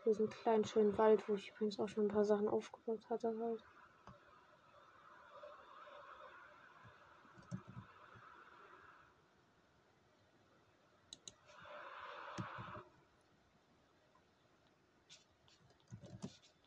Diesen 0.05 0.29
kleinen 0.29 0.65
schönen 0.65 0.97
Wald, 0.97 1.27
wo 1.27 1.35
ich 1.35 1.49
übrigens 1.49 1.79
auch 1.79 1.87
schon 1.87 2.05
ein 2.05 2.09
paar 2.09 2.25
Sachen 2.25 2.47
aufgebaut 2.47 3.09
hatte 3.09 3.33
halt. 3.39 3.63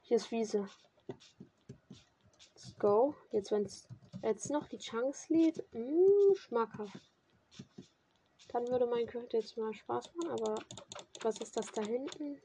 Hier 0.09 0.16
ist 0.16 0.30
Wiese. 0.30 0.66
Let's 2.54 2.74
go. 2.78 3.14
Jetzt, 3.30 3.50
wenn 3.50 3.66
es 3.66 3.86
jetzt 4.22 4.48
noch 4.48 4.66
die 4.66 4.78
Chance 4.78 5.30
lädt, 5.30 5.59
mh, 5.74 5.82
mm, 5.82 6.34
schmackhaft. 6.34 7.12
Dann 8.48 8.66
würde 8.68 8.86
Minecraft 8.86 9.28
jetzt 9.32 9.59
mal 9.59 9.74
Spaß 9.74 10.14
machen, 10.14 10.30
aber 10.30 10.54
was 11.20 11.36
ist 11.40 11.54
das 11.59 11.66
da 11.72 11.82
hinten? 11.82 12.40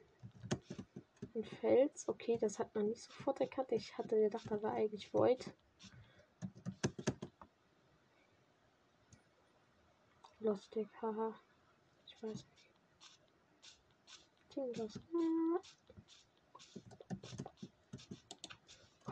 Ein 1.33 1.45
Fels. 1.45 2.05
Okay, 2.09 2.37
das 2.37 2.59
hat 2.59 2.75
man 2.75 2.87
nicht 2.87 3.01
sofort 3.01 3.39
erkannt. 3.39 3.71
Ich 3.71 3.97
hatte 3.97 4.19
gedacht, 4.19 4.47
da 4.49 4.61
war 4.61 4.73
eigentlich 4.73 5.13
Void. 5.13 5.49
Lustig, 10.41 10.89
haha. 11.01 11.33
Ich 12.05 12.21
weiß 12.21 12.45
nicht. 12.45 12.71
Team 14.49 14.73
Lost. 14.73 14.99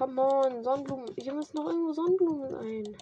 Come 0.02 0.20
on, 0.20 0.64
Sonnenblumen. 0.64 1.14
Hier 1.16 1.32
müssen 1.32 1.58
noch 1.58 1.68
irgendwo 1.68 1.94
Sonnenblumen 1.94 2.50
sein. 2.50 2.98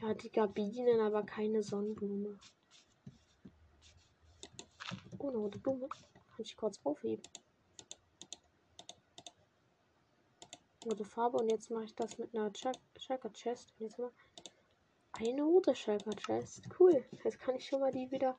Ja, 0.00 0.14
die 0.14 0.32
Gabinen, 0.32 0.98
aber 0.98 1.22
keine 1.22 1.62
Sonnenblume. 1.62 2.40
Oh, 5.18 5.28
eine 5.28 5.38
rote 5.38 5.60
Blume. 5.60 5.86
Kann 5.86 6.40
ich 6.40 6.56
kurz 6.56 6.80
aufheben. 6.82 7.22
Rote 10.84 11.04
Farbe 11.04 11.36
und 11.38 11.52
jetzt 11.52 11.70
mache 11.70 11.84
ich 11.84 11.94
das 11.94 12.18
mit 12.18 12.34
einer 12.34 12.50
Shulker 12.98 13.32
Chest. 13.32 13.72
Und 13.78 13.86
jetzt 13.86 13.98
haben 14.00 14.10
eine 15.12 15.44
rote 15.44 15.76
Shulker 15.76 16.16
Chest. 16.16 16.64
Cool. 16.80 17.04
Jetzt 17.22 17.38
kann 17.38 17.54
ich 17.54 17.68
schon 17.68 17.78
mal 17.78 17.92
die 17.92 18.10
wieder 18.10 18.36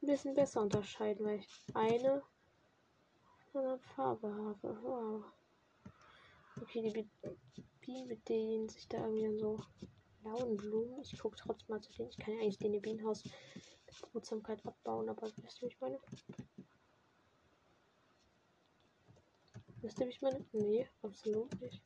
ein 0.00 0.06
bisschen 0.06 0.32
besser 0.32 0.62
unterscheiden, 0.62 1.26
weil 1.26 1.40
ich 1.40 1.64
eine 1.74 2.22
Farbe 3.94 4.34
habe. 4.34 4.78
Wow. 4.82 5.24
Okay, 6.60 6.82
die 6.82 7.08
Bienen 7.80 8.06
mit 8.06 8.28
denen 8.28 8.68
sich 8.68 8.88
da 8.88 8.98
irgendwie 8.98 9.24
dann 9.24 9.38
so 9.38 9.60
blauen 10.22 10.56
Blumen. 10.56 11.00
Ich 11.02 11.18
gucke 11.18 11.36
trotzdem 11.36 11.68
mal 11.68 11.80
zu 11.80 11.92
denen. 11.92 12.10
Ich 12.10 12.16
kann 12.16 12.34
ja 12.34 12.40
eigentlich 12.40 12.58
den 12.58 12.80
Bienenhaus 12.80 13.24
mit 13.24 14.00
Behutsamkeit 14.00 14.64
abbauen, 14.64 15.08
aber 15.08 15.30
wisst 15.36 15.62
ihr, 15.62 15.68
wie 15.68 15.72
ich 15.72 15.80
meine? 15.80 15.98
Wisst 19.82 20.00
ihr, 20.00 20.06
wie 20.06 20.10
ich 20.10 20.22
meine? 20.22 20.44
Nee, 20.52 20.88
absolut 21.02 21.60
nicht. 21.60 21.82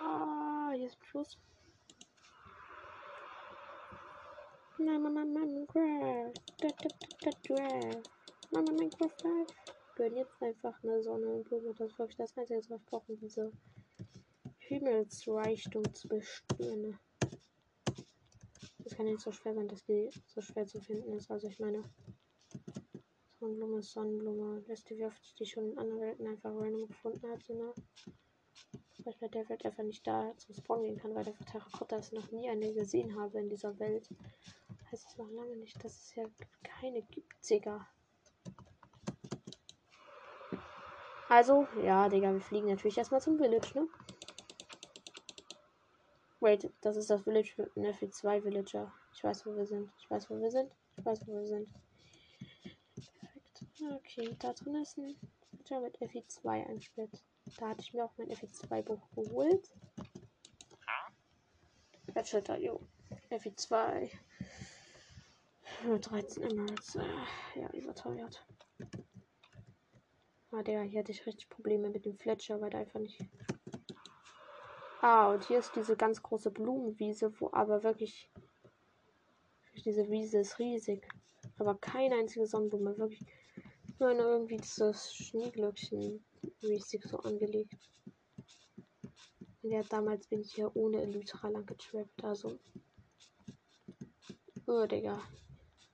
Ah, 0.00 0.72
hier 0.74 0.88
ist 0.88 1.00
Plus. 1.00 1.38
Nein, 4.78 5.02
Mama, 5.02 5.24
Minecraft. 5.24 6.32
Mama, 8.50 8.72
Minecraft 8.72 9.22
Live 9.22 9.79
gönnen 9.94 10.18
jetzt 10.18 10.42
einfach 10.42 10.82
eine 10.82 11.02
Sonne 11.02 11.26
und 11.26 11.44
Blume. 11.44 11.74
Das 11.74 11.90
ist 11.90 11.98
wirklich 11.98 12.16
das 12.16 12.36
Einzige, 12.36 12.58
was 12.58 12.70
ich 12.70 12.86
brauche, 12.86 13.16
diese 13.16 13.52
Himmelsreichtum 14.58 15.94
zu 15.94 16.08
bestimmen. 16.08 16.98
Es 18.84 18.96
kann 18.96 19.06
nicht 19.06 19.20
so 19.20 19.32
schwer 19.32 19.54
sein, 19.54 19.68
dass 19.68 19.84
die 19.84 20.10
so 20.26 20.40
schwer 20.40 20.66
zu 20.66 20.80
finden 20.80 21.12
ist. 21.12 21.30
Also 21.30 21.48
ich 21.48 21.58
meine, 21.60 21.84
Sonnenblume 23.40 23.78
ist 23.78 23.92
Sonnenblume. 23.92 24.62
Lässt 24.66 24.90
die, 24.90 24.98
wie 24.98 25.06
oft 25.06 25.38
die 25.38 25.46
schon 25.46 25.72
in 25.72 25.78
anderen 25.78 26.00
Welten 26.00 26.26
einfach 26.26 26.50
random 26.54 26.86
gefunden 26.86 27.26
hat. 27.30 27.42
So, 27.42 27.54
ne? 27.54 27.72
Ich 28.94 29.18
bei 29.18 29.28
der 29.28 29.48
Welt 29.48 29.64
einfach 29.64 29.82
nicht 29.82 30.06
da 30.06 30.34
zum 30.36 30.54
Spawn 30.54 30.82
gehen 30.82 30.98
kann, 30.98 31.14
weil 31.14 31.24
der 31.24 31.38
Terrakotta 31.38 31.96
ist 31.96 32.12
noch 32.12 32.30
nie 32.30 32.50
eine 32.50 32.74
gesehen 32.74 33.18
habe 33.18 33.40
in 33.40 33.48
dieser 33.48 33.78
Welt. 33.78 34.08
Heißt 34.92 35.06
es 35.08 35.16
noch 35.16 35.30
lange 35.30 35.56
nicht, 35.56 35.82
dass 35.82 35.92
es 35.92 36.14
ja 36.14 36.24
keine 36.62 37.00
gibt, 37.02 37.32
Digga. 37.48 37.88
Also, 41.30 41.68
ja, 41.84 42.08
Digga, 42.08 42.32
wir 42.32 42.40
fliegen 42.40 42.66
natürlich 42.66 42.98
erstmal 42.98 43.20
zum 43.20 43.38
Village, 43.38 43.70
ne? 43.76 43.86
Wait, 46.40 46.68
das 46.80 46.96
ist 46.96 47.08
das 47.08 47.22
Village 47.22 47.54
mit 47.56 47.76
einem 47.76 47.92
FE2 47.92 48.42
Villager. 48.42 48.92
Ich 49.12 49.22
weiß, 49.22 49.46
wo 49.46 49.54
wir 49.54 49.64
sind. 49.64 49.92
Ich 50.00 50.10
weiß, 50.10 50.28
wo 50.28 50.40
wir 50.40 50.50
sind. 50.50 50.72
Ich 50.96 51.06
weiß, 51.06 51.28
wo 51.28 51.34
wir 51.34 51.46
sind. 51.46 51.68
Perfekt. 52.96 53.64
Okay, 53.92 54.34
da 54.40 54.52
drin 54.54 54.74
ist 54.82 54.98
ein 54.98 55.14
Villager 55.52 55.80
mit 55.82 55.98
FE2 56.00 56.66
eingesperrt. 56.66 57.22
Da 57.60 57.68
hatte 57.68 57.82
ich 57.82 57.94
mir 57.94 58.04
auch 58.04 58.12
mein 58.16 58.30
FE2 58.30 58.82
Buch 58.82 59.08
geholt. 59.14 59.70
Bachelor, 62.12 62.58
jo. 62.58 62.80
FE2. 63.30 64.10
13 66.00 66.42
Emeralds. 66.42 66.98
Ja, 67.54 67.70
überteuert. 67.70 68.44
Ah, 70.52 70.62
der, 70.64 70.82
hier 70.82 71.00
hatte 71.00 71.12
ich 71.12 71.26
richtig 71.26 71.48
Probleme 71.48 71.90
mit 71.90 72.04
dem 72.04 72.16
Fletcher, 72.16 72.60
weil 72.60 72.70
der 72.70 72.80
einfach 72.80 72.98
nicht. 72.98 73.20
Ah, 75.00 75.32
und 75.32 75.44
hier 75.44 75.60
ist 75.60 75.76
diese 75.76 75.96
ganz 75.96 76.22
große 76.22 76.50
Blumenwiese, 76.50 77.32
wo 77.40 77.50
aber 77.52 77.82
wirklich. 77.84 78.28
Diese 79.84 80.10
Wiese 80.10 80.40
ist 80.40 80.58
riesig. 80.58 81.08
Aber 81.58 81.76
keine 81.76 82.16
einzige 82.16 82.46
Sonnenblume. 82.46 82.98
Wirklich. 82.98 83.24
Nur 83.98 84.10
irgendwie 84.10 84.56
dieses 84.56 85.14
Schneeglöckchen 85.14 86.24
mäßig 86.62 87.04
so 87.04 87.18
angelegt. 87.20 87.78
Ja, 89.62 89.82
damals 89.84 90.26
bin 90.26 90.40
ich 90.40 90.56
ja 90.56 90.70
ohne 90.74 91.00
Elytra 91.00 91.48
lang 91.48 91.64
getrappt. 91.64 92.24
Also. 92.24 92.58
Oh, 94.66 94.84
Digga. 94.86 95.22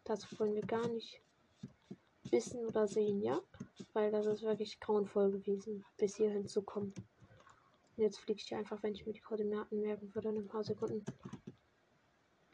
Das 0.04 0.38
wollen 0.38 0.54
wir 0.54 0.62
gar 0.62 0.88
nicht 0.88 1.20
wissen 2.30 2.64
oder 2.64 2.88
sehen, 2.88 3.20
ja? 3.20 3.40
Weil 3.96 4.10
das 4.10 4.26
ist 4.26 4.42
wirklich 4.42 4.78
grauenvoll 4.78 5.30
gewesen, 5.30 5.82
bis 5.96 6.16
hier 6.16 6.28
hinzukommen. 6.28 6.92
Und 7.96 8.02
jetzt 8.02 8.18
fliege 8.18 8.38
ich 8.38 8.46
hier 8.46 8.58
einfach, 8.58 8.82
wenn 8.82 8.92
ich 8.92 9.06
mir 9.06 9.14
die 9.14 9.22
Koordinaten 9.22 9.80
merken 9.80 10.14
würde, 10.14 10.28
in 10.28 10.36
ein 10.36 10.46
paar 10.46 10.62
Sekunden 10.62 11.02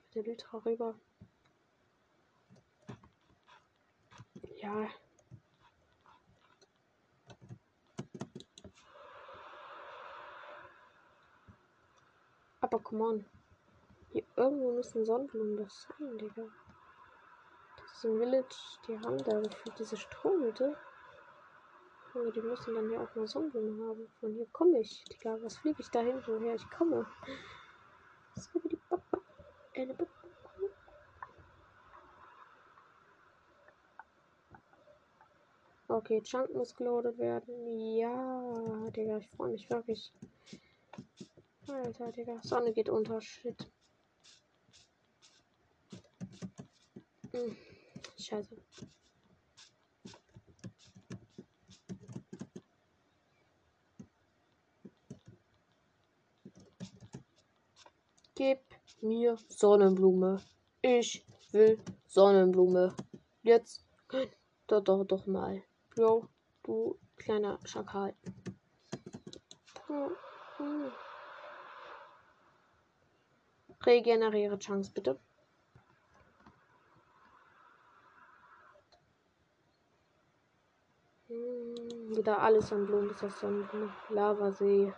mit 0.05 0.15
der 0.15 0.23
Lytra 0.23 0.59
rüber. 0.59 0.95
Ja. 4.59 4.89
Aber 12.61 12.79
come 12.79 13.05
on. 13.05 13.25
Hier 14.13 14.23
irgendwo 14.37 14.71
müssen 14.71 15.05
Sonnenblumen 15.05 15.57
das 15.57 15.89
sein, 15.99 16.19
Digga. 16.19 16.47
Das 17.79 17.97
ist 17.97 18.05
ein 18.05 18.19
Village, 18.19 18.57
die 18.87 18.97
haben 19.01 19.19
da 19.19 19.41
gefühlt 19.41 19.77
diese 19.81 19.97
Strommittel. 19.97 20.77
Oh, 22.15 22.31
die 22.31 22.43
müssen 22.43 22.75
dann 22.75 22.91
ja 22.91 23.03
auch 23.03 23.15
mal 23.15 23.27
Sonnenblumen 23.27 23.89
haben. 23.89 24.07
Von 24.21 24.35
hier 24.35 24.47
komme 24.53 24.81
ich. 24.81 25.03
Digga, 25.05 25.39
was 25.43 25.57
fliege 25.57 25.81
ich 25.81 25.91
dahin, 25.91 26.23
woher 26.27 26.55
ich 26.55 26.71
komme? 26.71 27.07
Okay, 35.89 36.21
Chunk 36.23 36.55
muss 36.55 36.75
geloadet 36.75 37.19
werden. 37.19 37.97
Ja, 37.97 38.91
Digga, 38.91 39.19
ich 39.19 39.29
freue 39.31 39.53
mich 39.53 39.69
wirklich. 39.71 40.13
Alter, 41.69 42.13
Digga. 42.13 42.41
Sonne 42.43 42.73
geht 42.73 42.89
unter. 42.89 43.21
Shit. 43.21 43.71
Hm. 47.33 47.57
Scheiße. 48.19 48.57
Gib 58.43 58.59
mir 59.03 59.39
Sonnenblume. 59.51 60.43
Ich 60.81 61.25
will 61.53 61.79
Sonnenblume. 62.09 62.93
Jetzt. 63.45 63.87
Doch, 64.67 64.83
doch, 64.83 65.05
doch 65.05 65.27
mal. 65.29 65.63
Jo, 65.97 66.27
du 66.65 66.99
kleiner 67.15 67.61
Schakal. 67.65 68.17
Regeneriere 73.87 74.59
Chance, 74.59 74.91
bitte. 74.93 75.21
Hm, 81.29 82.17
wieder 82.17 82.41
alles 82.41 82.73
an 82.73 82.87
Blumen, 82.87 83.09
das 83.11 83.23
ist 83.23 83.39
Sonnenblume. 83.39 83.95
Lavasee. 84.09 84.93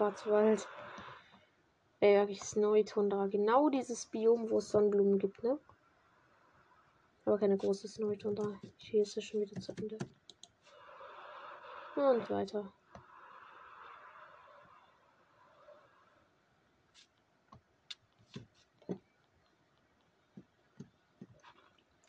Schwarzwald. 0.00 0.66
Ey, 2.00 2.16
wirklich 2.16 2.42
Snowy 2.42 2.86
Tundra. 2.86 3.26
Genau 3.26 3.68
dieses 3.68 4.06
Biom, 4.06 4.48
wo 4.48 4.56
es 4.56 4.70
Sonnenblumen 4.70 5.18
gibt, 5.18 5.42
ne? 5.42 5.58
Aber 7.26 7.38
keine 7.38 7.58
große 7.58 7.86
Snowy 7.86 8.16
Tundra. 8.16 8.58
Hier 8.78 9.02
ist 9.02 9.18
es 9.18 9.24
schon 9.24 9.42
wieder 9.42 9.60
zu 9.60 9.72
Ende. 9.72 9.98
Und 11.96 12.30
weiter. 12.30 12.72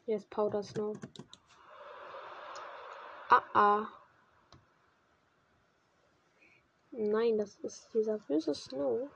Hier 0.06 0.16
ist 0.16 0.30
Powder 0.30 0.64
Snow. 0.64 0.96
Ah, 3.28 3.44
ah. 3.54 4.01
Nein, 6.92 7.38
das 7.38 7.56
ist 7.60 7.94
dieser 7.94 8.18
böse 8.20 8.54
Snow. 8.54 9.10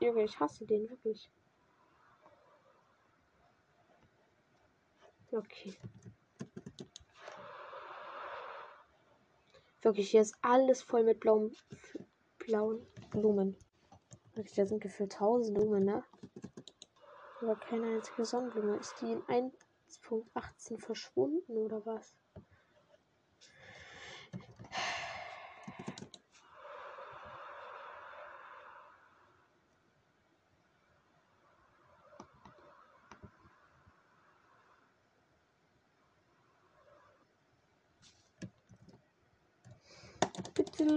Junge, 0.00 0.24
ich 0.24 0.40
hasse 0.40 0.64
den 0.64 0.88
wirklich. 0.88 1.30
Okay. 5.30 5.76
Wirklich, 9.82 10.10
hier 10.10 10.22
ist 10.22 10.36
alles 10.42 10.82
voll 10.82 11.04
mit 11.04 11.20
blauen, 11.20 11.54
blauen 12.38 12.86
Blumen. 13.10 13.56
Wirklich, 14.34 14.56
da 14.56 14.66
sind 14.66 14.80
gefühlt 14.80 15.12
tausend 15.12 15.54
Blumen, 15.56 15.84
ne? 15.84 16.04
Aber 17.40 17.56
keine 17.56 17.86
einzige 17.86 18.24
Sonnenblume. 18.24 18.76
Ist 18.76 19.00
die 19.00 19.12
in 19.12 19.22
1.18 19.24 20.78
verschwunden 20.78 21.56
oder 21.56 21.84
was? 21.86 22.19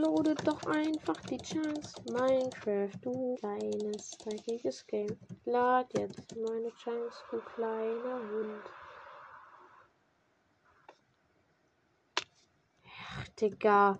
Loadet 0.03 0.45
doch 0.45 0.61
einfach 0.65 1.15
die 1.29 1.37
Chance. 1.37 1.93
Minecraft, 2.11 2.91
du 3.03 3.37
kleines, 3.37 4.11
dreckiges 4.17 4.85
Game. 4.85 5.17
Lad 5.45 5.87
jetzt 5.97 6.35
meine 6.35 6.71
Chance, 6.75 7.23
du 7.31 7.39
kleiner 7.39 8.19
Hund. 8.19 8.63
Ach, 12.85 13.27
Digga. 13.39 13.97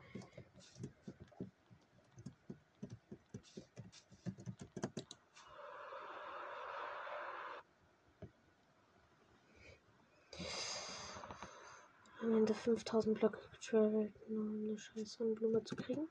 Am 12.22 12.34
Ende 12.36 12.53
5000 12.64 13.20
Blöcke 13.20 13.40
getravelt, 13.52 14.14
nur 14.30 14.44
um 14.44 14.70
eine 14.70 14.78
scheiß 14.78 15.14
Sonnenblume 15.14 15.64
zu 15.66 15.76
kriegen. 15.76 16.08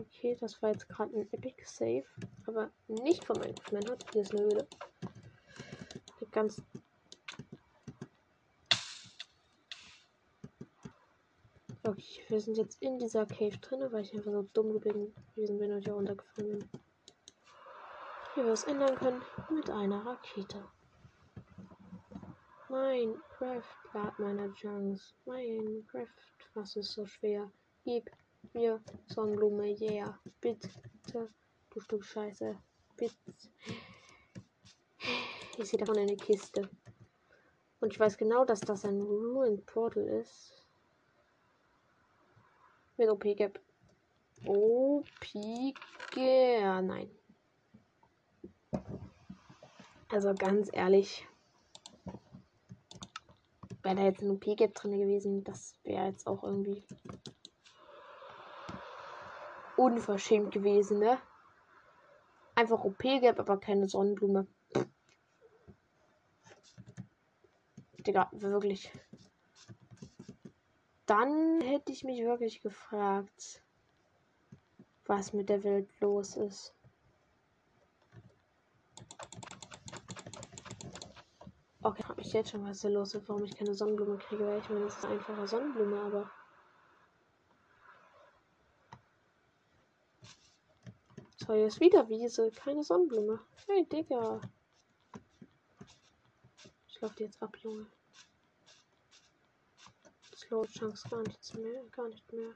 Okay, 0.00 0.36
das 0.40 0.60
war 0.62 0.70
jetzt 0.72 0.88
gerade 0.88 1.14
ein 1.14 1.32
Epic 1.32 1.62
Save, 1.64 2.04
aber 2.46 2.70
nicht 2.88 3.24
von 3.24 3.38
meinem 3.38 3.54
Manhunt. 3.70 4.04
Hier 4.12 4.22
ist 4.22 4.32
eine 4.32 4.44
Höhle. 4.44 4.66
Ganz. 6.32 6.62
Okay, 11.84 12.22
wir 12.28 12.40
sind 12.40 12.56
jetzt 12.56 12.80
in 12.82 12.98
dieser 12.98 13.26
Cave 13.26 13.56
drin, 13.58 13.86
weil 13.92 14.02
ich 14.02 14.14
einfach 14.14 14.32
so 14.32 14.48
dumm 14.54 14.72
gewesen 14.72 15.14
bin 15.36 15.72
und 15.72 15.84
hier 15.84 15.92
runtergefallen 15.92 16.58
bin. 16.58 16.68
Hier 18.34 18.44
wir 18.46 18.52
es 18.52 18.64
ändern 18.64 18.96
können 18.96 19.22
mit 19.50 19.70
einer 19.70 20.04
Rakete. 20.04 20.64
Minecraft, 22.74 23.62
lad 23.92 24.18
meine 24.18 24.52
Chance. 24.52 25.14
Minecraft, 25.26 26.08
was 26.54 26.74
ist 26.74 26.90
so 26.90 27.06
schwer? 27.06 27.48
Gib 27.84 28.10
mir 28.52 28.80
Sonnenblume, 29.06 29.76
yeah. 29.80 30.18
Bitte, 30.40 30.68
du 31.70 31.80
Stück 31.80 32.04
Scheiße. 32.04 32.58
Bitte. 32.96 33.14
Ich 35.56 35.68
sehe 35.68 35.78
davon 35.78 35.98
eine 35.98 36.16
Kiste. 36.16 36.68
Und 37.78 37.92
ich 37.92 38.00
weiß 38.00 38.16
genau, 38.16 38.44
dass 38.44 38.58
das 38.58 38.84
ein 38.84 39.00
Ruined 39.00 39.64
Portal 39.66 40.08
ist. 40.08 40.52
Mit 42.96 43.08
OP-Gap. 43.08 43.60
OP-Gap. 44.46 45.76
Nein. 46.16 47.08
Also 50.08 50.34
ganz 50.34 50.70
ehrlich 50.72 51.28
wäre 53.84 53.96
da 53.96 54.02
jetzt 54.02 54.22
ein 54.22 54.30
OP-Gap 54.30 54.74
drin 54.74 54.98
gewesen, 54.98 55.44
das 55.44 55.74
wäre 55.84 56.06
jetzt 56.06 56.26
auch 56.26 56.42
irgendwie 56.42 56.82
unverschämt 59.76 60.52
gewesen, 60.52 60.98
ne? 60.98 61.18
Einfach 62.54 62.82
OP-Gap, 62.84 63.38
aber 63.38 63.58
keine 63.58 63.88
Sonnenblume. 63.88 64.46
Digga, 67.98 68.28
wirklich. 68.32 68.90
Dann 71.06 71.60
hätte 71.60 71.92
ich 71.92 72.04
mich 72.04 72.22
wirklich 72.22 72.60
gefragt, 72.60 73.62
was 75.06 75.32
mit 75.32 75.48
der 75.48 75.62
Welt 75.64 75.88
los 76.00 76.36
ist. 76.36 76.74
Okay, 81.86 82.02
ich 82.16 82.32
jetzt 82.32 82.48
schon, 82.50 82.66
was 82.66 82.80
hier 82.80 82.88
los 82.88 83.12
ist, 83.12 83.28
warum 83.28 83.44
ich 83.44 83.54
keine 83.54 83.74
Sonnenblume 83.74 84.16
kriege, 84.16 84.46
weil 84.46 84.58
ich 84.58 84.68
meine, 84.70 84.86
das 84.86 84.96
ist 84.96 85.04
eine 85.04 85.16
einfache 85.16 85.46
Sonnenblume, 85.46 86.00
aber. 86.00 86.30
So, 91.36 91.52
jetzt 91.52 91.80
wieder 91.80 92.08
Wiese, 92.08 92.50
keine 92.52 92.82
Sonnenblume. 92.82 93.38
Hey, 93.66 93.84
Digga. 93.84 94.40
Ich 96.88 96.98
laufe 97.02 97.22
jetzt 97.22 97.42
ab, 97.42 97.54
Junge. 97.58 97.86
Slow 100.34 100.64
Chance 100.66 101.06
gar 101.10 101.20
nichts 101.20 101.52
mehr, 101.52 101.84
gar 101.90 102.08
nicht 102.08 102.32
mehr. 102.32 102.54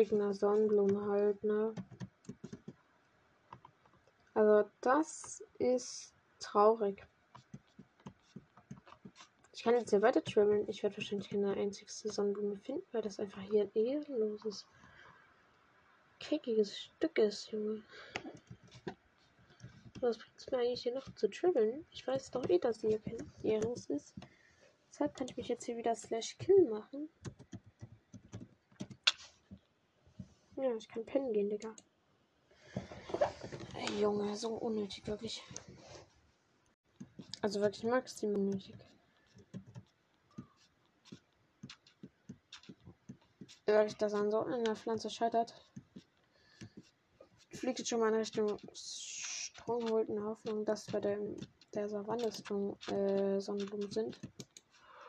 Einer 0.00 0.32
Sonnenblume 0.32 1.08
halt, 1.10 1.44
ne? 1.44 1.74
Also 4.32 4.68
das 4.80 5.44
ist 5.58 6.14
traurig. 6.38 7.06
Ich 9.52 9.62
kann 9.62 9.74
jetzt 9.74 9.90
hier 9.90 10.00
weiter 10.00 10.24
traveln. 10.24 10.66
Ich 10.68 10.82
werde 10.82 10.96
wahrscheinlich 10.96 11.28
keine 11.28 11.52
einzigste 11.52 12.10
Sonnenblume 12.10 12.56
finden, 12.56 12.86
weil 12.92 13.02
das 13.02 13.20
einfach 13.20 13.42
hier 13.42 13.64
ein 13.64 13.70
ehrenloses, 13.74 14.66
keckiges 16.18 16.78
Stück 16.78 17.18
ist, 17.18 17.50
Junge. 17.52 17.82
Was 20.00 20.16
bringt 20.16 20.38
es 20.38 20.50
mir 20.50 20.58
eigentlich 20.58 20.82
hier 20.82 20.94
noch 20.94 21.14
zu 21.14 21.28
traveln? 21.28 21.84
Ich 21.90 22.06
weiß 22.06 22.30
doch 22.30 22.48
eh, 22.48 22.58
dass 22.58 22.80
hier 22.80 23.00
kein 23.00 23.18
Ehres 23.42 23.90
ist. 23.90 24.14
Deshalb 24.88 25.14
kann 25.14 25.28
ich 25.28 25.36
mich 25.36 25.48
jetzt 25.48 25.66
hier 25.66 25.76
wieder 25.76 25.94
slash 25.94 26.38
kill 26.38 26.64
machen. 26.70 27.10
Ja, 30.62 30.74
ich 30.76 30.88
kann 30.88 31.06
pennen 31.06 31.32
gehen, 31.32 31.48
Digga. 31.48 31.74
Ey, 33.74 34.00
Junge, 34.00 34.36
so 34.36 34.50
unnötig, 34.50 35.06
wirklich. 35.06 35.42
Also 37.40 37.62
wirklich 37.62 37.84
maximal 37.84 38.36
unnötig. 38.36 38.74
Wirklich, 43.64 43.96
dass 43.96 44.12
an 44.12 44.30
so 44.30 44.40
einer 44.40 44.76
Pflanze 44.76 45.08
scheitert. 45.08 45.54
Fliegt 47.52 47.88
schon 47.88 48.00
mal 48.00 48.08
in 48.08 48.16
Richtung 48.16 48.58
Stronghold 48.74 50.10
in 50.10 50.22
Hoffnung, 50.22 50.66
dass 50.66 50.84
bei 50.86 51.00
der, 51.00 51.18
der 51.72 51.88
Savanne 51.88 52.30
Strong, 52.32 52.76
äh, 52.88 53.40
Sonnenblumen 53.40 53.90
sind. 53.90 54.20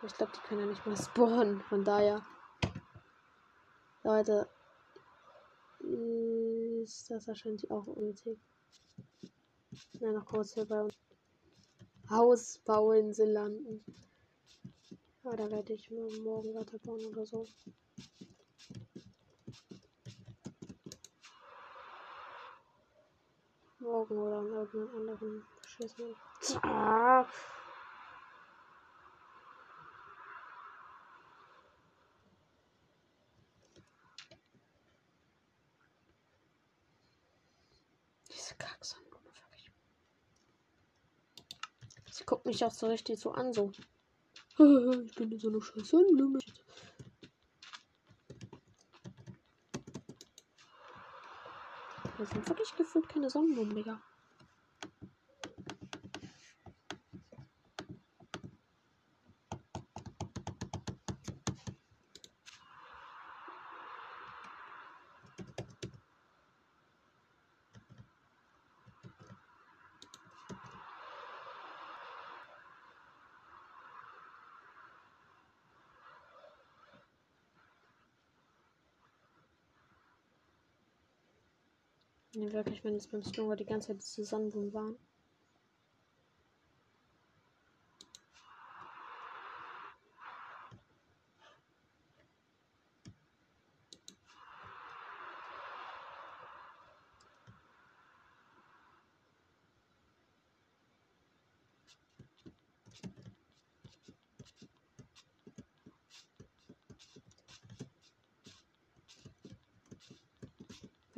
Ich 0.04 0.14
glaube, 0.14 0.32
die 0.34 0.48
können 0.48 0.62
ja 0.62 0.66
nicht 0.68 0.86
mal 0.86 0.96
spawnen. 1.04 1.62
Von 1.64 1.84
daher. 1.84 2.26
Leute. 4.04 4.50
Ist 6.82 7.12
das 7.12 7.28
wahrscheinlich 7.28 7.70
auch 7.70 7.86
unnötig. 7.86 8.40
Ja, 10.00 10.12
noch 10.12 10.26
kurz 10.26 10.56
hier 10.56 10.66
bei 10.66 10.82
uns. 10.82 10.96
Hausbauinsel 12.10 13.30
landen. 13.30 13.86
Ja, 15.24 15.36
da 15.36 15.52
werde 15.52 15.74
ich 15.74 15.92
morgen 15.92 16.56
weiterbauen 16.56 17.06
oder 17.06 17.24
so. 17.24 17.46
Morgen 23.78 24.18
oder 24.18 24.40
an 24.40 24.48
irgendeinem 24.48 24.96
anderen 24.96 25.46
beschissenen 25.62 26.16
Tag. 26.42 27.28
Diese 38.30 38.56
Kacksandblume 38.56 39.26
wirklich. 39.26 39.72
Sie 42.12 42.21
guckt 42.32 42.46
mich 42.46 42.64
auch 42.64 42.72
so 42.72 42.88
richtig 42.88 43.20
so 43.20 43.32
an, 43.32 43.52
so. 43.52 43.72
Ich 45.06 45.16
bin 45.16 45.38
so 45.38 45.50
eine 45.50 45.62
scheiß 45.62 45.90
Sonnenblume. 45.90 46.40
Das 52.18 52.30
sind 52.30 52.48
wirklich 52.48 52.74
gefühlt 52.78 53.10
keine 53.10 53.30
Sonnenblumen, 53.30 53.76
Digga. 53.76 54.02
Ne, 82.42 82.52
wirklich, 82.54 82.84
wenn 82.84 82.96
es 82.96 83.06
beim 83.06 83.22
Snower 83.22 83.56
die 83.56 83.66
ganze 83.66 83.90
Zeit 83.90 84.02
Sonnenblumen 84.02 84.74
waren. 84.74 84.96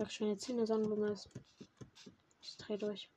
Wirklich, 0.04 0.20
wenn 0.20 0.32
jetzt 0.32 0.46
hier 0.46 0.56
eine 0.56 0.68
Sonnenblume 0.68 1.12
ist. 1.12 1.30
Ich 2.42 2.58
dreh 2.58 2.76
durch. 2.76 3.10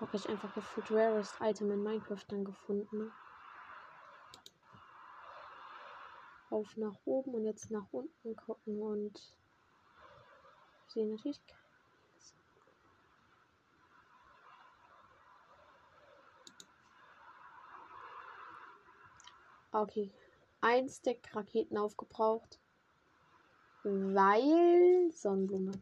Wirklich 0.00 0.26
einfach 0.30 0.54
gefühlt 0.54 0.90
rarest 0.90 1.34
Item 1.42 1.70
in 1.70 1.82
Minecraft 1.82 2.24
dann 2.28 2.46
gefunden. 2.46 3.12
Auf 6.48 6.74
nach 6.78 6.96
oben 7.04 7.34
und 7.34 7.44
jetzt 7.44 7.70
nach 7.70 7.86
unten 7.92 8.34
gucken 8.34 8.80
und 8.80 9.36
sehen 10.86 11.10
natürlich 11.10 11.38
Okay. 19.78 20.10
Ein 20.60 20.88
Stack 20.88 21.36
Raketen 21.36 21.78
aufgebraucht. 21.78 22.58
Weil 23.84 25.12
Sonnenblume. 25.12 25.72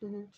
Mhm. 0.00 0.32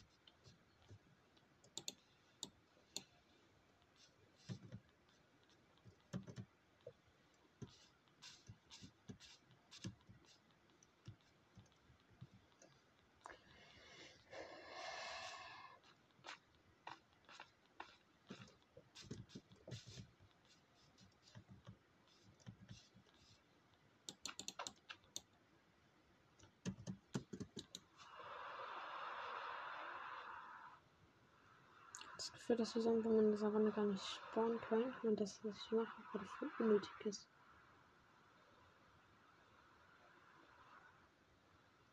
das 32.19 32.33
Gefühl, 32.33 32.48
dass 32.59 32.75
wir 32.75 32.83
sagen, 32.83 33.05
wenn 33.05 33.15
man 33.15 33.25
in 33.27 33.33
dieser 33.33 33.49
Runde 33.49 33.71
gar 33.71 33.85
nicht 33.85 34.03
spawnen 34.03 34.61
können 34.61 34.93
und 35.05 35.21
das, 35.21 35.45
was 35.45 35.55
ich 35.57 35.73
mache, 35.73 36.03
gerade 36.11 36.27
voll 36.39 36.51
unnötig 36.59 36.91
ist. 37.05 37.29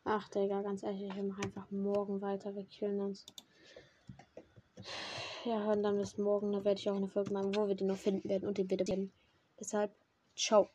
Ach, 0.03 0.27
Digga, 0.29 0.61
ganz 0.61 0.83
ehrlich, 0.83 1.03
ich 1.03 1.23
mache 1.23 1.43
einfach 1.43 1.69
morgen 1.71 2.21
weiter. 2.21 2.55
Wir 2.55 2.65
killen 2.65 3.01
uns. 3.01 3.25
Ja, 5.45 5.63
hören 5.63 5.83
dann 5.83 5.97
bis 5.97 6.17
morgen. 6.17 6.51
Da 6.51 6.63
werde 6.63 6.79
ich 6.79 6.89
auch 6.89 6.95
eine 6.95 7.07
Folge 7.07 7.33
machen, 7.33 7.55
wo 7.55 7.67
wir 7.67 7.75
die 7.75 7.83
noch 7.83 7.97
finden 7.97 8.29
werden 8.29 8.47
und 8.47 8.57
den 8.57 8.69
wieder 8.69 8.85
Deshalb, 9.59 9.91
ciao. 10.35 10.69